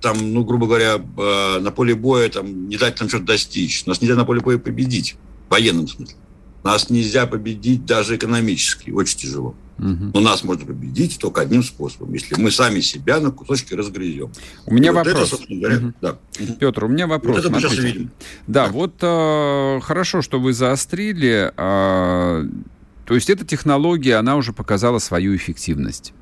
[0.00, 3.86] там, ну, грубо говоря, э, на поле боя там, не дать нам что-то достичь.
[3.86, 5.16] Нас нельзя на поле боя победить,
[5.48, 6.16] в военном смысле.
[6.62, 9.54] Нас нельзя победить даже экономически, очень тяжело.
[9.78, 10.10] Угу.
[10.12, 14.30] Но нас можно победить только одним способом, если мы сами себя на кусочки разгрызем.
[14.66, 15.32] У меня И вопрос.
[15.32, 15.92] Вот это, говоря, угу.
[16.02, 16.16] да.
[16.58, 17.36] Петр, у меня вопрос.
[17.36, 18.10] Вот это мы сейчас видим.
[18.46, 18.72] Да, да.
[18.72, 21.50] вот э, хорошо, что вы заострили.
[21.56, 22.46] Э,
[23.06, 26.12] то есть эта технология, она уже показала свою эффективность.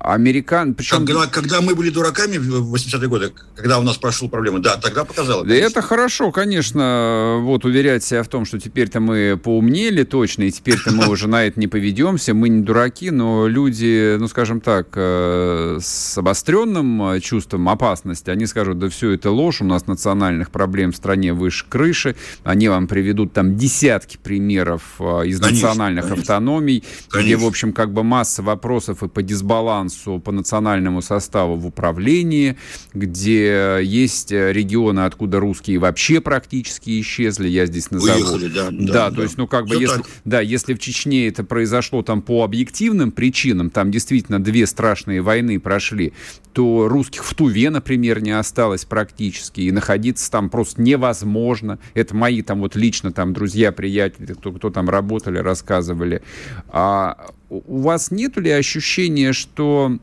[0.00, 1.04] Американ, причем...
[1.04, 5.04] Когда, когда мы были дураками в 80-е годы, когда у нас прошла проблема, да, тогда
[5.04, 5.44] показало.
[5.44, 10.50] Да это хорошо, конечно, вот уверять себя в том, что теперь-то мы поумнели точно, и
[10.50, 14.88] теперь-то мы уже на это не поведемся, мы не дураки, но люди, ну, скажем так,
[14.94, 20.92] э, с обостренным чувством опасности, они скажут, да все это ложь, у нас национальных проблем
[20.92, 26.22] в стране выше крыши, они вам приведут там десятки примеров э, из конечно, национальных конечно.
[26.22, 27.26] автономий, конечно.
[27.26, 31.66] где, в общем, как бы масса вопросов и по дисбалансу балансу по национальному составу в
[31.66, 32.56] управлении,
[32.94, 37.48] где есть регионы, откуда русские вообще практически исчезли.
[37.48, 38.18] Я здесь назову.
[38.18, 38.68] Уехали, да.
[38.70, 42.22] Да, да, то есть, ну, как бы, если, да, если в Чечне это произошло там
[42.22, 46.12] по объективным причинам, там действительно две страшные войны прошли,
[46.52, 51.78] то русских в Туве, например, не осталось практически, и находиться там просто невозможно.
[51.94, 56.22] Это мои там вот лично там друзья, приятели, кто, кто там работали, рассказывали.
[56.68, 59.96] А у вас нет ли ощущения, что,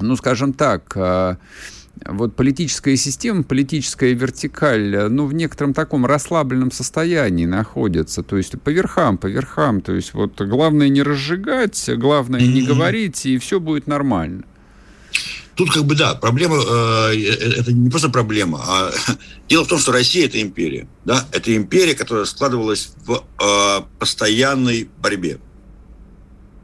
[0.00, 1.38] ну, скажем так, а,
[2.06, 8.70] вот политическая система, политическая вертикаль, ну, в некотором таком расслабленном состоянии находится, то есть по
[8.70, 13.86] верхам, по верхам, то есть вот главное не разжигать, главное не говорить, и все будет
[13.86, 14.44] нормально.
[15.54, 18.90] Тут как бы да, проблема э, э, это не просто проблема, а
[19.48, 24.88] дело в том, что Россия это империя, да, это империя, которая складывалась в э, постоянной
[24.98, 25.38] борьбе.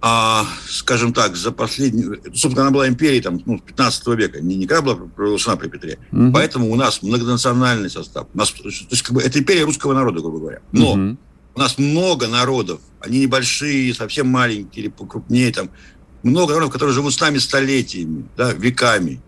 [0.01, 4.83] А, скажем так, за последнюю, собственно, она была империей там, ну, 15 века, не никогда
[4.83, 5.99] была провозглашена при Петре.
[6.13, 6.31] Угу.
[6.33, 8.29] Поэтому у нас многонациональный состав.
[8.33, 10.61] У нас, то есть, как бы, это империя русского народа, грубо говоря.
[10.71, 11.19] Но угу.
[11.57, 15.69] у нас много народов, они небольшие, совсем маленькие или покрупнее, там,
[16.23, 19.21] много народов, которые живут с нами столетиями, да, веками.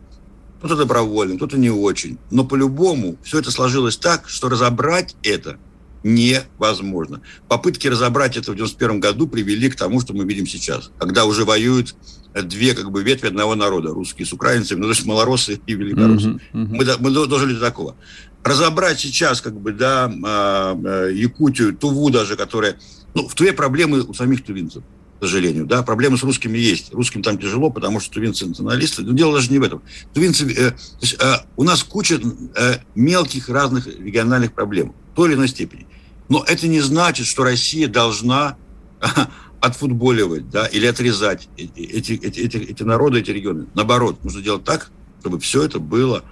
[0.59, 2.19] Кто-то добровольно, кто-то не очень.
[2.31, 5.59] Но по-любому все это сложилось так, что разобрать это
[6.03, 7.21] невозможно.
[7.49, 11.45] Попытки разобрать это в 91 году привели к тому, что мы видим сейчас, когда уже
[11.45, 11.95] воюют
[12.35, 16.29] две как бы ветви одного народа, русские с украинцами, ну, то есть малоросы и великороссы.
[16.29, 16.99] Uh-huh, uh-huh.
[17.01, 17.97] Мы, мы дожили до такого.
[18.45, 22.79] Разобрать сейчас, как бы, да, а, а, Якутию, Туву даже, которая...
[23.15, 24.83] Ну, в Туве проблемы у самих тувинцев
[25.21, 25.67] к сожалению.
[25.67, 26.95] Да, проблемы с русскими есть.
[26.95, 29.03] Русским там тяжело, потому что тувинцы националисты.
[29.03, 29.83] Но дело даже не в этом.
[30.15, 32.19] Тувинцы, э, то есть, э, у нас куча
[32.57, 35.87] э, мелких разных региональных проблем в той или иной степени.
[36.31, 38.57] Но это не значит, что Россия должна
[39.03, 39.07] э,
[39.61, 43.67] отфутболивать да, или отрезать эти, эти, эти, эти народы, эти регионы.
[43.75, 46.25] Наоборот, нужно делать так, чтобы все это было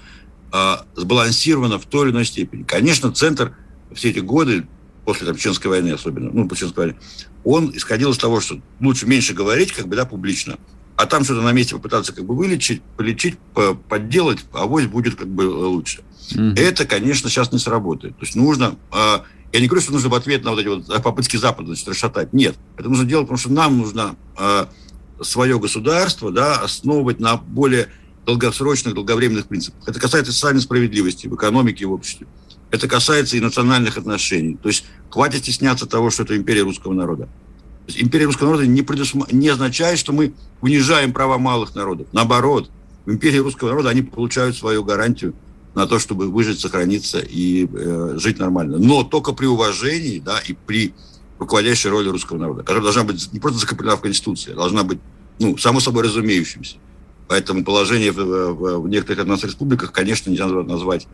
[0.50, 2.62] э, сбалансировано в той или иной степени.
[2.62, 3.54] Конечно, центр
[3.92, 4.66] все эти годы
[5.08, 6.98] после там, Чеченской войны особенно, ну, после Чеченской войны,
[7.42, 10.58] он исходил из того, что лучше меньше говорить, как бы, да, публично,
[10.96, 13.38] а там что-то на месте попытаться как бы вылечить, полечить,
[13.88, 16.02] подделать, а авось будет как бы лучше.
[16.32, 16.60] Mm-hmm.
[16.60, 18.18] Это, конечно, сейчас не сработает.
[18.18, 18.76] То есть нужно...
[18.92, 21.88] Э, я не говорю, что нужно в ответ на вот эти вот попытки Запада значит,
[21.88, 22.34] расшатать.
[22.34, 22.56] Нет.
[22.76, 24.66] Это нужно делать, потому что нам нужно э,
[25.22, 27.88] свое государство да, основывать на более
[28.26, 29.88] долгосрочных, долговременных принципах.
[29.88, 32.26] Это касается социальной справедливости в экономике и в обществе.
[32.70, 34.58] Это касается и национальных отношений.
[34.62, 37.28] То есть хватит стесняться того, что это империя русского народа.
[37.96, 39.24] Империя русского народа не, предусм...
[39.32, 42.08] не означает, что мы унижаем права малых народов.
[42.12, 42.70] Наоборот,
[43.06, 45.34] в империи русского народа они получают свою гарантию
[45.74, 48.78] на то, чтобы выжить, сохраниться и э, жить нормально.
[48.78, 50.92] Но только при уважении да, и при
[51.38, 54.98] руководящей роли русского народа, которая должна быть не просто закреплена в Конституции, а должна быть,
[55.38, 56.76] ну, само собой разумеющимся.
[57.28, 61.06] Поэтому положение в, в, в некоторых от нас республиках, конечно, нельзя назвать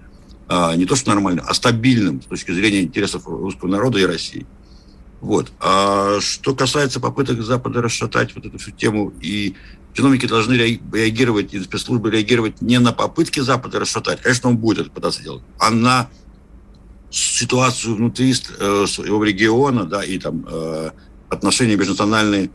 [0.48, 4.46] не то что нормальным, а стабильным с точки зрения интересов русского народа и России.
[5.20, 5.52] Вот.
[5.58, 9.54] А что касается попыток Запада расшатать вот эту всю тему, и
[9.94, 14.90] чиновники должны реагировать, и спецслужбы реагировать не на попытки Запада расшатать, конечно, он будет это
[14.90, 16.10] пытаться делать, а на
[17.10, 20.90] ситуацию внутри э, своего региона, да, и там э,
[21.28, 22.50] отношения межнациональные,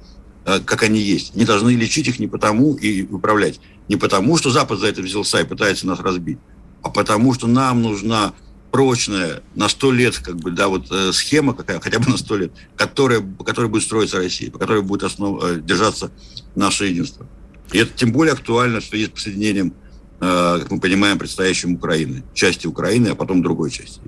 [0.45, 1.35] э, как они есть.
[1.35, 5.39] Не должны лечить их не потому и управлять, не потому, что Запад за это взялся
[5.39, 6.39] и пытается нас разбить,
[6.81, 8.33] а потому что нам нужна
[8.71, 12.37] прочная на сто лет как бы да вот э, схема какая хотя бы на сто
[12.37, 16.11] лет которая по которой будет строиться Россия по которой будет основ, э, держаться
[16.55, 17.25] наше единство.
[17.71, 19.73] И это тем более актуально что есть присоединением
[20.19, 23.99] э, как мы понимаем предстоящим Украины части Украины а потом другой части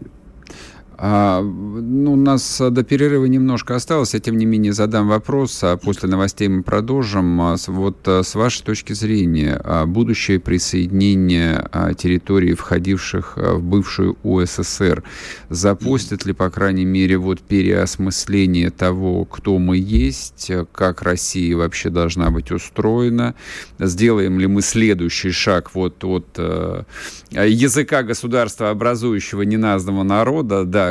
[0.98, 5.78] а, ну, у нас до перерыва немножко осталось, я тем не менее задам вопрос, а
[5.78, 7.42] после новостей мы продолжим.
[7.42, 15.04] А, вот а, с вашей точки зрения, а, будущее присоединение территорий, входивших в бывшую УССР,
[15.50, 22.30] запустит ли, по крайней мере, вот переосмысление того, кто мы есть, как Россия вообще должна
[22.30, 23.36] быть устроена,
[23.80, 26.40] сделаем ли мы следующий шаг вот от
[27.32, 30.91] языка государства, образующего неназванного народа, да,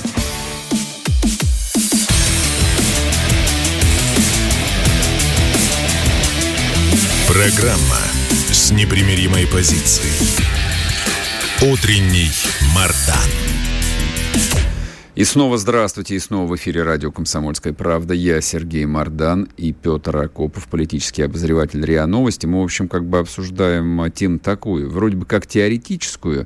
[7.41, 7.97] Программа
[8.51, 10.13] с непримиримой позицией.
[11.73, 12.29] Утренний
[12.75, 13.31] Мардан.
[15.15, 18.13] И снова здравствуйте, и снова в эфире радио «Комсомольская правда».
[18.13, 22.45] Я Сергей Мардан и Петр Акопов, политический обозреватель РИА Новости.
[22.45, 26.45] Мы, в общем, как бы обсуждаем тему такую, вроде бы как теоретическую.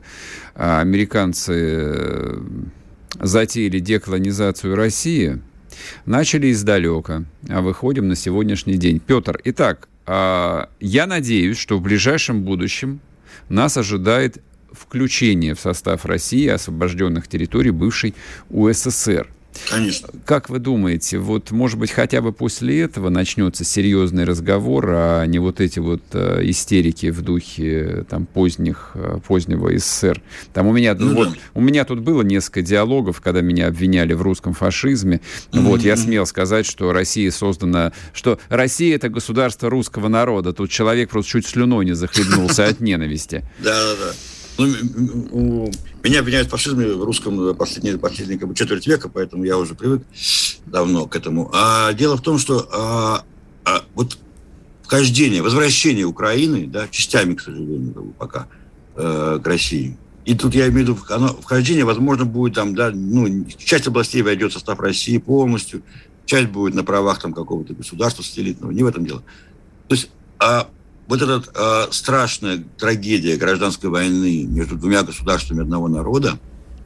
[0.55, 2.39] А американцы э,
[3.19, 5.41] затеяли деколонизацию России,
[6.05, 9.01] начали издалека, а выходим на сегодняшний день.
[9.05, 12.99] Петр, итак, я надеюсь, что в ближайшем будущем
[13.49, 14.41] нас ожидает
[14.71, 18.13] включение в состав России освобожденных территорий бывшей
[18.49, 19.29] УССР.
[19.69, 20.09] Конечно.
[20.25, 25.39] Как вы думаете, вот, может быть, хотя бы после этого начнется серьезный разговор, а не
[25.39, 30.21] вот эти вот э, истерики в духе там поздних, э, позднего СССР?
[30.53, 31.35] Там у меня, ну, вот, да.
[31.53, 35.21] у меня тут было несколько диалогов, когда меня обвиняли в русском фашизме.
[35.51, 35.59] Mm-hmm.
[35.61, 40.53] Вот, я смел сказать, что Россия создана, что Россия это государство русского народа.
[40.53, 43.43] Тут человек просто чуть слюной не захлебнулся от ненависти.
[43.59, 44.13] Да, да, да.
[44.57, 45.71] Ну,
[46.03, 49.75] меня обвиняют в фашизме в русском последние, последние как бы, четверть века, поэтому я уже
[49.75, 50.03] привык
[50.65, 51.49] давно к этому.
[51.53, 53.23] А дело в том, что а,
[53.65, 54.17] а, вот
[54.83, 58.47] вхождение, возвращение Украины, да, частями, к сожалению, пока,
[58.95, 59.97] э, к России.
[60.25, 64.21] И тут я имею в виду, оно, вхождение, возможно, будет там, да, ну, часть областей
[64.21, 65.83] войдет в состав России полностью,
[66.25, 69.23] часть будет на правах там какого-то государства сателлитного, не в этом дело.
[69.87, 70.69] То есть а
[71.07, 76.39] вот эта э, страшная трагедия гражданской войны между двумя государствами одного народа,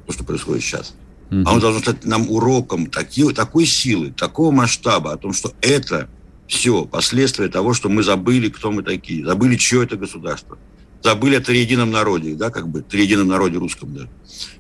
[0.06, 0.94] то, что происходит сейчас,
[1.30, 1.44] mm-hmm.
[1.46, 6.10] оно должно стать нам уроком таки, такой силы, такого масштаба, о том, что это
[6.48, 10.58] все последствия того, что мы забыли, кто мы такие, забыли, чье это государство,
[11.02, 14.08] забыли о триедином народе, да, как бы триедином народе русском, да,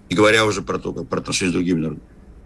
[0.07, 2.03] и говоря уже про то, как про отношения с другими народами.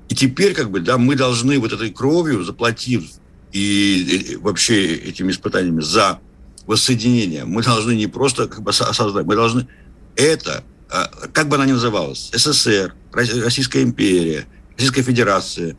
[0.09, 3.03] И теперь, как бы, да, мы должны вот этой кровью, заплатив
[3.51, 6.19] и, и вообще этими испытаниями за
[6.67, 9.67] воссоединения мы должны не просто как бы осознать, мы должны
[10.15, 14.45] это, а, как бы она ни называлась, СССР, Российская империя,
[14.75, 15.77] Российская Федерация,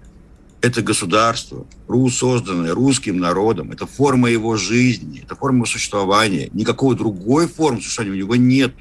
[0.60, 6.48] это государство, рус, созданное русским народом, это форма его жизни, это форма его существования.
[6.54, 8.72] Никакой другой формы существования у него нет.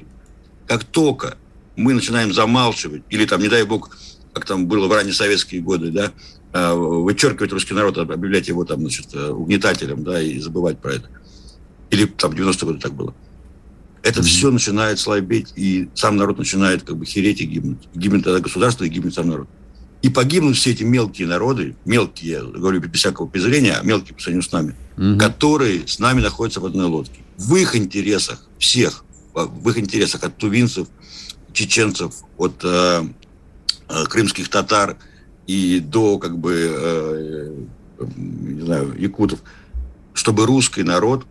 [0.66, 1.36] Как только
[1.76, 3.94] мы начинаем замалчивать, или там, не дай бог,
[4.32, 6.12] как там было в ранние советские годы, да,
[6.52, 11.10] а, вычеркивать русский народ, объявлять его там, значит, угнетателем, да, и забывать про это–
[11.90, 13.14] или там в 90-е годы так было.
[14.02, 14.24] Это mm-hmm.
[14.24, 17.88] все начинает слабеть, и сам народ начинает как бы хереть и гибнуть.
[17.94, 19.48] Гибнет тогда государство, и гибнет сам народ.
[20.02, 24.20] И погибнут все эти мелкие народы, мелкие, я говорю без всякого презрения, а мелкие по
[24.20, 25.18] сравнению с нами, mm-hmm.
[25.18, 27.20] которые с нами находятся в одной лодке.
[27.38, 30.88] В их интересах, всех, в их интересах от тувинцев,
[31.54, 33.04] чеченцев, от э,
[33.88, 34.98] э, крымских татар
[35.46, 37.54] и до, как бы, э,
[38.00, 39.40] э не знаю, якутов,
[40.12, 41.24] чтобы русский народ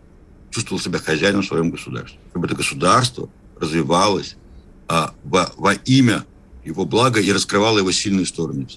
[0.54, 2.20] чувствовал себя хозяином в своем государстве.
[2.30, 3.30] Чтобы это государство
[3.60, 4.36] развивалось
[4.88, 6.26] а, во, во имя
[6.64, 8.68] его блага и раскрывало его сильные стороны.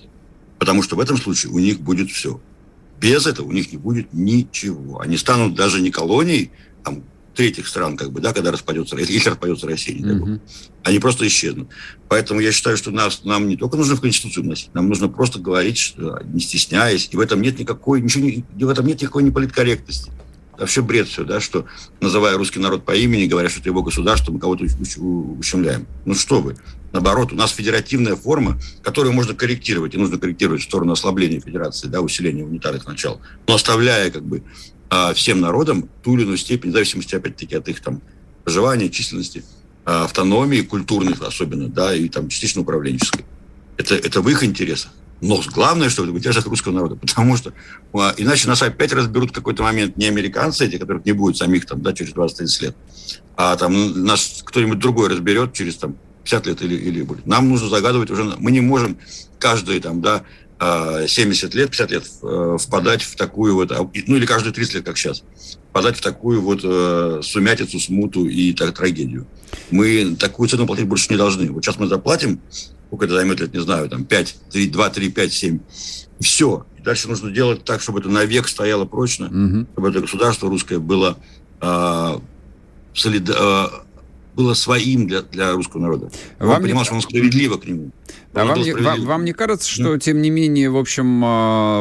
[0.59, 2.41] Потому что в этом случае у них будет все.
[2.99, 5.01] Без этого у них не будет ничего.
[5.01, 6.51] Они станут даже не колонией
[6.83, 7.05] там,
[7.35, 10.41] третьих стран, как бы, да, когда распадется, если распадется Россия, не бог.
[10.83, 11.69] Они просто исчезнут.
[12.09, 15.39] Поэтому я считаю, что нас, нам не только нужно в Конституцию вносить, нам нужно просто
[15.39, 20.11] говорить, что, не стесняясь, и в этом нет никакой, ничего, в этом нет никакой неполиткорректности
[20.59, 21.67] вообще бред все, да, что,
[22.01, 25.87] называя русский народ по имени, говоря, что это его государство, мы кого-то ущемляем.
[26.05, 26.57] Ну что вы.
[26.93, 31.89] Наоборот, у нас федеративная форма, которую можно корректировать, и нужно корректировать в сторону ослабления федерации,
[31.89, 34.43] да, усиления унитарных начал, но оставляя как бы
[34.89, 38.01] а, всем народам ту или иную степень, в зависимости, опять-таки, от их там
[38.45, 39.45] проживания, численности,
[39.85, 43.25] а, автономии, культурной особенно, да, и там частично управленческой.
[43.77, 44.93] Это, это в их интересах.
[45.21, 47.53] Но главное, что в интересах русского народа, потому что
[47.93, 51.67] а, иначе нас опять разберут в какой-то момент не американцы, эти, которых не будет самих
[51.67, 52.77] там, да, через 20-30 лет,
[53.37, 57.27] а там нас кто-нибудь другой разберет через там 50 лет или, или будет.
[57.27, 58.99] Нам нужно загадывать уже, мы не можем
[59.39, 60.25] каждые там, да,
[60.59, 64.75] 70 а, лет, 50 лет э, впадать в такую вот, а, ну или каждые 30
[64.77, 65.23] лет, как сейчас,
[65.69, 69.27] впадать в такую вот э, сумятицу, смуту и так, трагедию.
[69.71, 71.51] Мы такую цену платить больше не должны.
[71.51, 72.41] Вот сейчас мы заплатим
[72.87, 75.59] сколько это займет лет, не знаю, там 5, 3, 2, 3, 5, 7.
[76.19, 76.67] И все.
[76.85, 79.67] Дальше нужно делать так, чтобы это навек стояло прочно, угу.
[79.73, 81.19] чтобы это государство русское было,
[81.61, 82.19] э,
[82.95, 83.29] солид...
[83.29, 83.67] э,
[84.37, 86.11] было своим для, для русского народа.
[86.39, 86.85] Вам Он понимал, не...
[86.85, 87.91] что он справедливо к нему.
[88.35, 89.99] А вам, не, вам, вам не кажется, что, да.
[89.99, 91.21] тем не менее, в общем,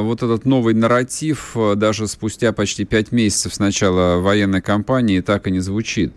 [0.08, 5.52] вот этот новый нарратив даже спустя почти пять месяцев с начала военной кампании так и
[5.52, 6.14] не звучит?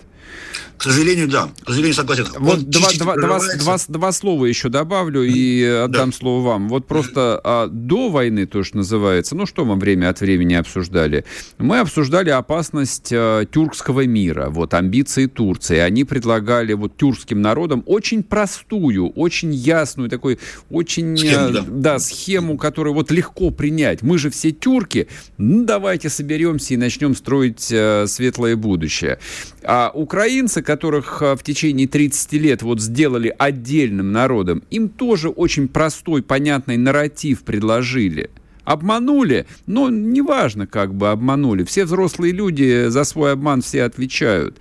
[0.79, 1.51] К сожалению, да.
[1.65, 2.27] К сожалению, согласен.
[2.39, 6.17] Вот два, два, два, два, два слова еще добавлю и отдам да.
[6.17, 6.69] слово вам.
[6.69, 11.25] Вот просто а, до войны, то, что называется, ну что мы время от времени обсуждали?
[11.59, 15.79] Мы обсуждали опасность а, тюркского мира, вот амбиции Турции.
[15.79, 20.39] Они предлагали вот тюркским народам очень простую, очень ясную, такой
[20.71, 21.65] очень схему, а, да.
[21.67, 24.03] Да, схему, которую вот легко принять.
[24.03, 25.09] Мы же все тюрки,
[25.39, 29.19] ну давайте соберемся и начнем строить а, светлое будущее.
[29.65, 35.69] А украинцы, которых а, в течение 30 лет вот сделали отдельным народом, им тоже очень
[35.69, 38.29] простой, понятный нарратив предложили.
[38.65, 41.63] Обманули, но неважно, как бы обманули.
[41.63, 44.59] Все взрослые люди за свой обман все отвечают.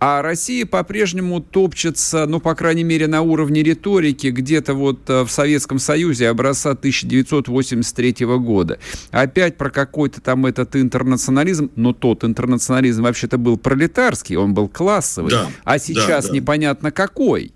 [0.00, 5.30] А Россия по-прежнему топчется, ну, по крайней мере, на уровне риторики, где-то вот э, в
[5.30, 8.78] Советском Союзе образца 1983 года.
[9.10, 15.32] Опять про какой-то там этот интернационализм, но тот интернационализм вообще-то был пролетарский, он был классовый.
[15.32, 16.36] Да, а сейчас да, да.
[16.36, 17.52] непонятно какой.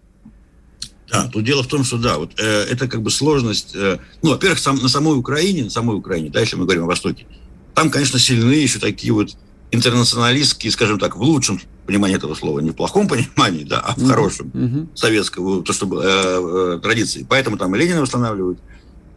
[1.09, 3.77] Да, тут дело в том, что да, вот э, это как бы сложность.
[3.77, 6.87] Э, ну, во-первых, сам, на самой Украине, на самой Украине, да, если мы говорим о
[6.87, 7.27] Востоке,
[7.75, 9.37] там, конечно, сильны еще такие вот
[9.73, 14.07] интернационалистские, скажем так, в лучшем понимании этого слова, не в плохом понимании, да, а в
[14.07, 14.97] хорошем, mm-hmm.
[14.97, 17.27] советского, то, что было, э, э, традиции.
[17.29, 18.61] Поэтому там и Ленина восстанавливают.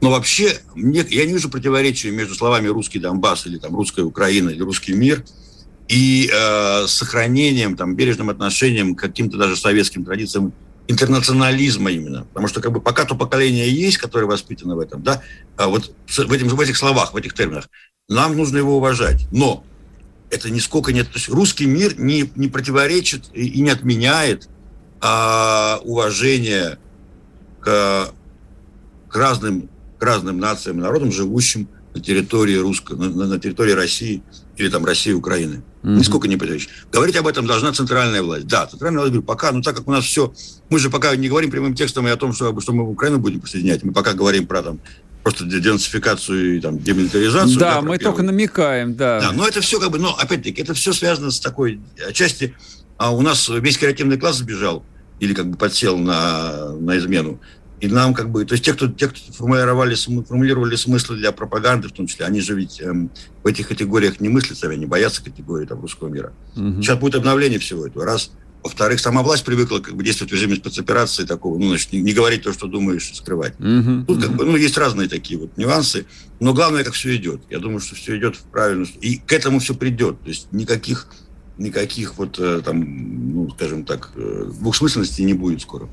[0.01, 4.49] Но вообще, мне, я не вижу противоречия между словами «русский Донбасс» или там «русская Украина»
[4.49, 5.23] или «русский мир»
[5.87, 10.53] и э, сохранением, там, бережным отношением к каким-то даже советским традициям
[10.87, 12.25] интернационализма именно.
[12.25, 15.21] Потому что как бы пока то поколение есть, которое воспитано в этом, да,
[15.57, 17.69] а вот в, этим, в этих словах, в этих терминах,
[18.07, 19.27] нам нужно его уважать.
[19.31, 19.63] Но
[20.30, 21.07] это нисколько нет.
[21.07, 24.49] То есть русский мир не, не противоречит и не отменяет
[25.01, 26.80] а, уважение
[27.59, 28.11] к,
[29.07, 34.23] к, разным, к разным нациям и народам, живущим на территории русской, на, на территории России
[34.57, 35.63] или там России, Украины.
[35.84, 35.95] Mm-hmm.
[35.97, 36.69] Нисколько не противоречит.
[36.91, 38.47] Говорить об этом должна центральная власть.
[38.47, 40.34] Да, центральная власть говорит, пока, ну так как у нас все,
[40.69, 43.41] мы же пока не говорим прямым текстом и о том, что, что мы Украину будем
[43.41, 44.80] присоединять, мы пока говорим про там
[45.26, 47.57] просто денацификацию и там, демилитаризацию.
[47.57, 49.19] Да, да мы только намекаем, да.
[49.19, 52.53] Да, но это все как бы, но опять-таки, это все связано с такой отчасти,
[52.97, 54.86] а у нас весь креативный класс сбежал
[55.19, 57.39] или как бы подсел на, на измену.
[57.80, 61.88] И нам как бы, то есть те, кто, те, кто формулировали, формулировали смыслы для пропаганды,
[61.88, 63.09] в том числе, они же ведь эм,
[63.41, 66.34] в этих категориях не мыслят сами, они боятся категории там, русского мира.
[66.55, 66.84] Угу.
[66.84, 68.05] Сейчас будет обновление всего этого.
[68.05, 68.30] Раз
[68.66, 72.13] во-вторых, сама власть привыкла как бы действовать в режиме спецоперации такого, ну, значит, не, не
[72.13, 73.53] говорить то, что думаешь, скрывать.
[73.59, 76.07] Uh-huh, Тут как бы, ну, есть разные такие вот нюансы,
[76.39, 77.41] но главное, как все идет.
[77.51, 80.20] Я думаю, что все идет в правильную И к этому все придет.
[80.20, 81.05] То есть никаких,
[81.59, 85.88] никаких вот э, там, ну, скажем так, э, двухсмысленностей не будет скоро.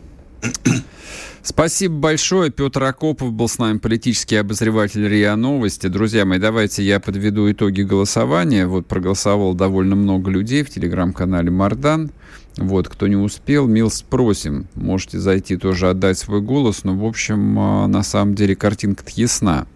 [1.43, 2.51] Спасибо большое.
[2.51, 5.89] Петр Акопов был с нами, политический обозреватель РИА Новости.
[5.89, 8.67] Друзья мои, давайте я подведу итоги голосования.
[8.67, 12.13] Вот проголосовало довольно много людей в телеграм-канале Мардан.
[12.57, 14.67] Вот, кто не успел, мил спросим.
[14.75, 16.85] Можете зайти тоже отдать свой голос.
[16.85, 19.67] Но, в общем, а, на самом деле картинка-то ясна.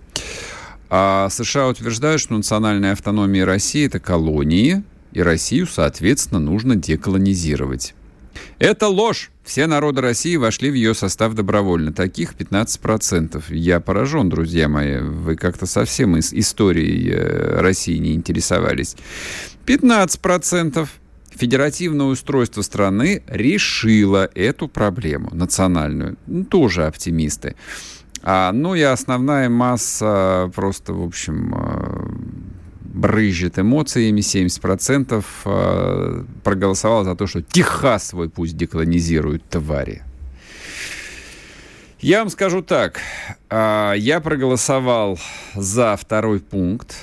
[0.89, 7.95] А США утверждают, что национальная автономия России– это колонии, и Россию, соответственно, нужно деколонизировать.
[8.59, 9.31] Это ложь.
[9.45, 11.93] Все народы России вошли в ее состав добровольно.
[11.93, 13.43] Таких 15%.
[13.49, 14.99] Я поражен, друзья мои.
[14.99, 18.97] Вы как-то совсем из историей э, России не интересовались.
[19.67, 20.89] 15%.
[21.39, 26.17] Федеративное устройство страны решило эту проблему национальную.
[26.27, 27.55] Ну, тоже оптимисты.
[28.23, 32.47] А, ну и основная масса просто, в общем, э,
[32.97, 40.03] брызжет эмоциями, 70% э, проголосовало за то, что Техас свой пусть деколонизируют, твари.
[42.01, 43.01] Я вам скажу так,
[43.51, 45.19] э, я проголосовал
[45.55, 46.97] за второй пункт,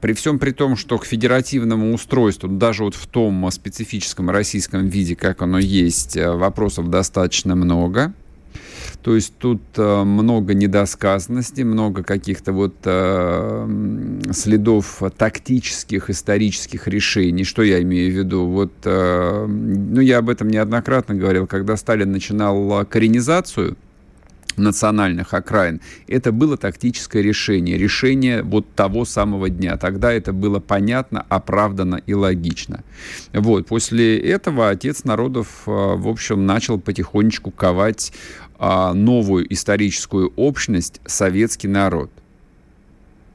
[0.00, 5.16] при всем при том, что к федеративному устройству, даже вот в том специфическом российском виде,
[5.16, 8.14] как оно есть, вопросов достаточно много–
[9.02, 12.74] то есть тут много недосказанности, много каких-то вот
[14.34, 17.44] следов тактических, исторических решений.
[17.44, 18.46] Что я имею в виду?
[18.46, 23.76] Вот, ну, я об этом неоднократно говорил, когда Сталин начинал коренизацию,
[24.56, 29.76] национальных окраин, это было тактическое решение, решение вот того самого дня.
[29.76, 32.82] Тогда это было понятно, оправдано и логично.
[33.32, 33.66] Вот.
[33.66, 38.12] После этого отец народов, э, в общем, начал потихонечку ковать
[38.58, 42.10] а, новую историческую общность советский народ.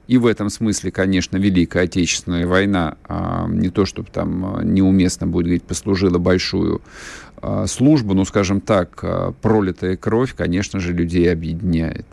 [0.08, 5.28] И в этом смысле, конечно, Великая Отечественная война, а, не то чтобы там а, неуместно
[5.28, 6.82] будет говорить, послужила большую
[7.42, 9.04] а, службу, но, скажем так,
[9.42, 12.06] пролитая кровь, конечно же, людей объединяет.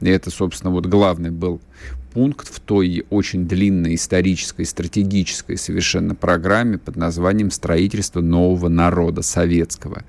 [0.00, 1.60] И это, собственно, вот главный был
[2.12, 10.04] пункт в той очень длинной исторической, стратегической совершенно программе под названием «Строительство нового народа советского».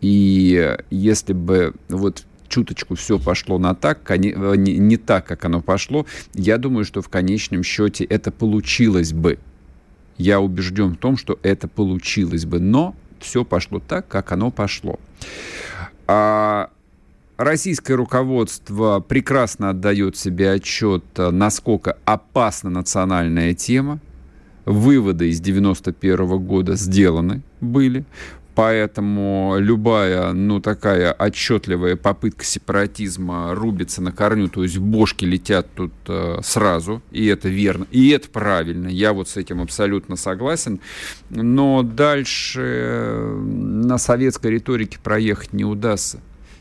[0.00, 4.32] И если бы вот чуточку все пошло на так, не,
[4.78, 9.38] не так, как оно пошло, я думаю, что в конечном счете это получилось бы.
[10.18, 14.98] Я убежден в том, что это получилось бы, но все пошло так, как оно пошло.
[16.06, 16.70] А
[17.36, 24.00] российское руководство прекрасно отдает себе отчет, насколько опасна национальная тема.
[24.66, 28.04] Выводы из 91 года сделаны были.
[28.54, 35.92] Поэтому любая, ну, такая отчетливая попытка сепаратизма рубится на корню, то есть бошки летят тут
[36.08, 40.80] э, сразу, и это верно, и это правильно, я вот с этим абсолютно согласен,
[41.30, 46.20] но дальше на советской риторике проехать не удастся.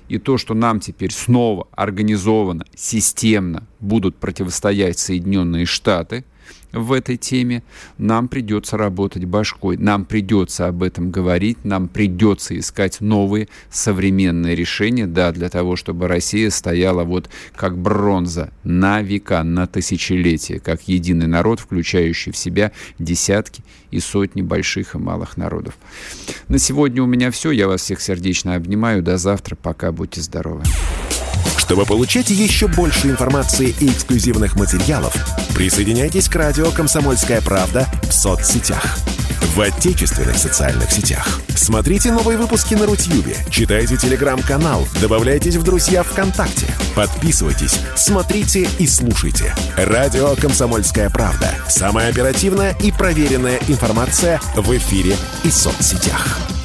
[0.10, 6.24] И то, что нам теперь снова организованно, системно будут противостоять Соединенные Штаты–
[6.72, 7.64] в этой теме,
[7.98, 15.08] нам придется работать башкой, нам придется об этом говорить, нам придется искать новые современные решения,
[15.08, 21.28] да, для того, чтобы Россия стояла вот как бронза на века, на тысячелетия, как единый
[21.28, 25.76] народ, включающий в себя десятки и сотни больших и малых народов.
[26.48, 27.52] На сегодня у меня все.
[27.52, 29.04] Я вас всех сердечно обнимаю.
[29.04, 29.56] До завтра.
[29.56, 29.92] Пока.
[29.92, 30.64] Будьте здоровы.
[31.58, 35.14] Чтобы получать еще больше информации и эксклюзивных материалов,
[35.54, 38.98] присоединяйтесь к радио «Комсомольская правда» в соцсетях.
[39.56, 41.42] В отечественных социальных сетях.
[41.56, 49.54] Смотрите новые выпуски на Рутьюбе, читайте телеграм-канал, добавляйтесь в друзья ВКонтакте, подписывайтесь, смотрите и слушайте.
[49.76, 51.54] Радио «Комсомольская правда».
[51.68, 55.16] Самая оперативная и проверенная информация в эфире
[55.46, 56.59] и соцсетях.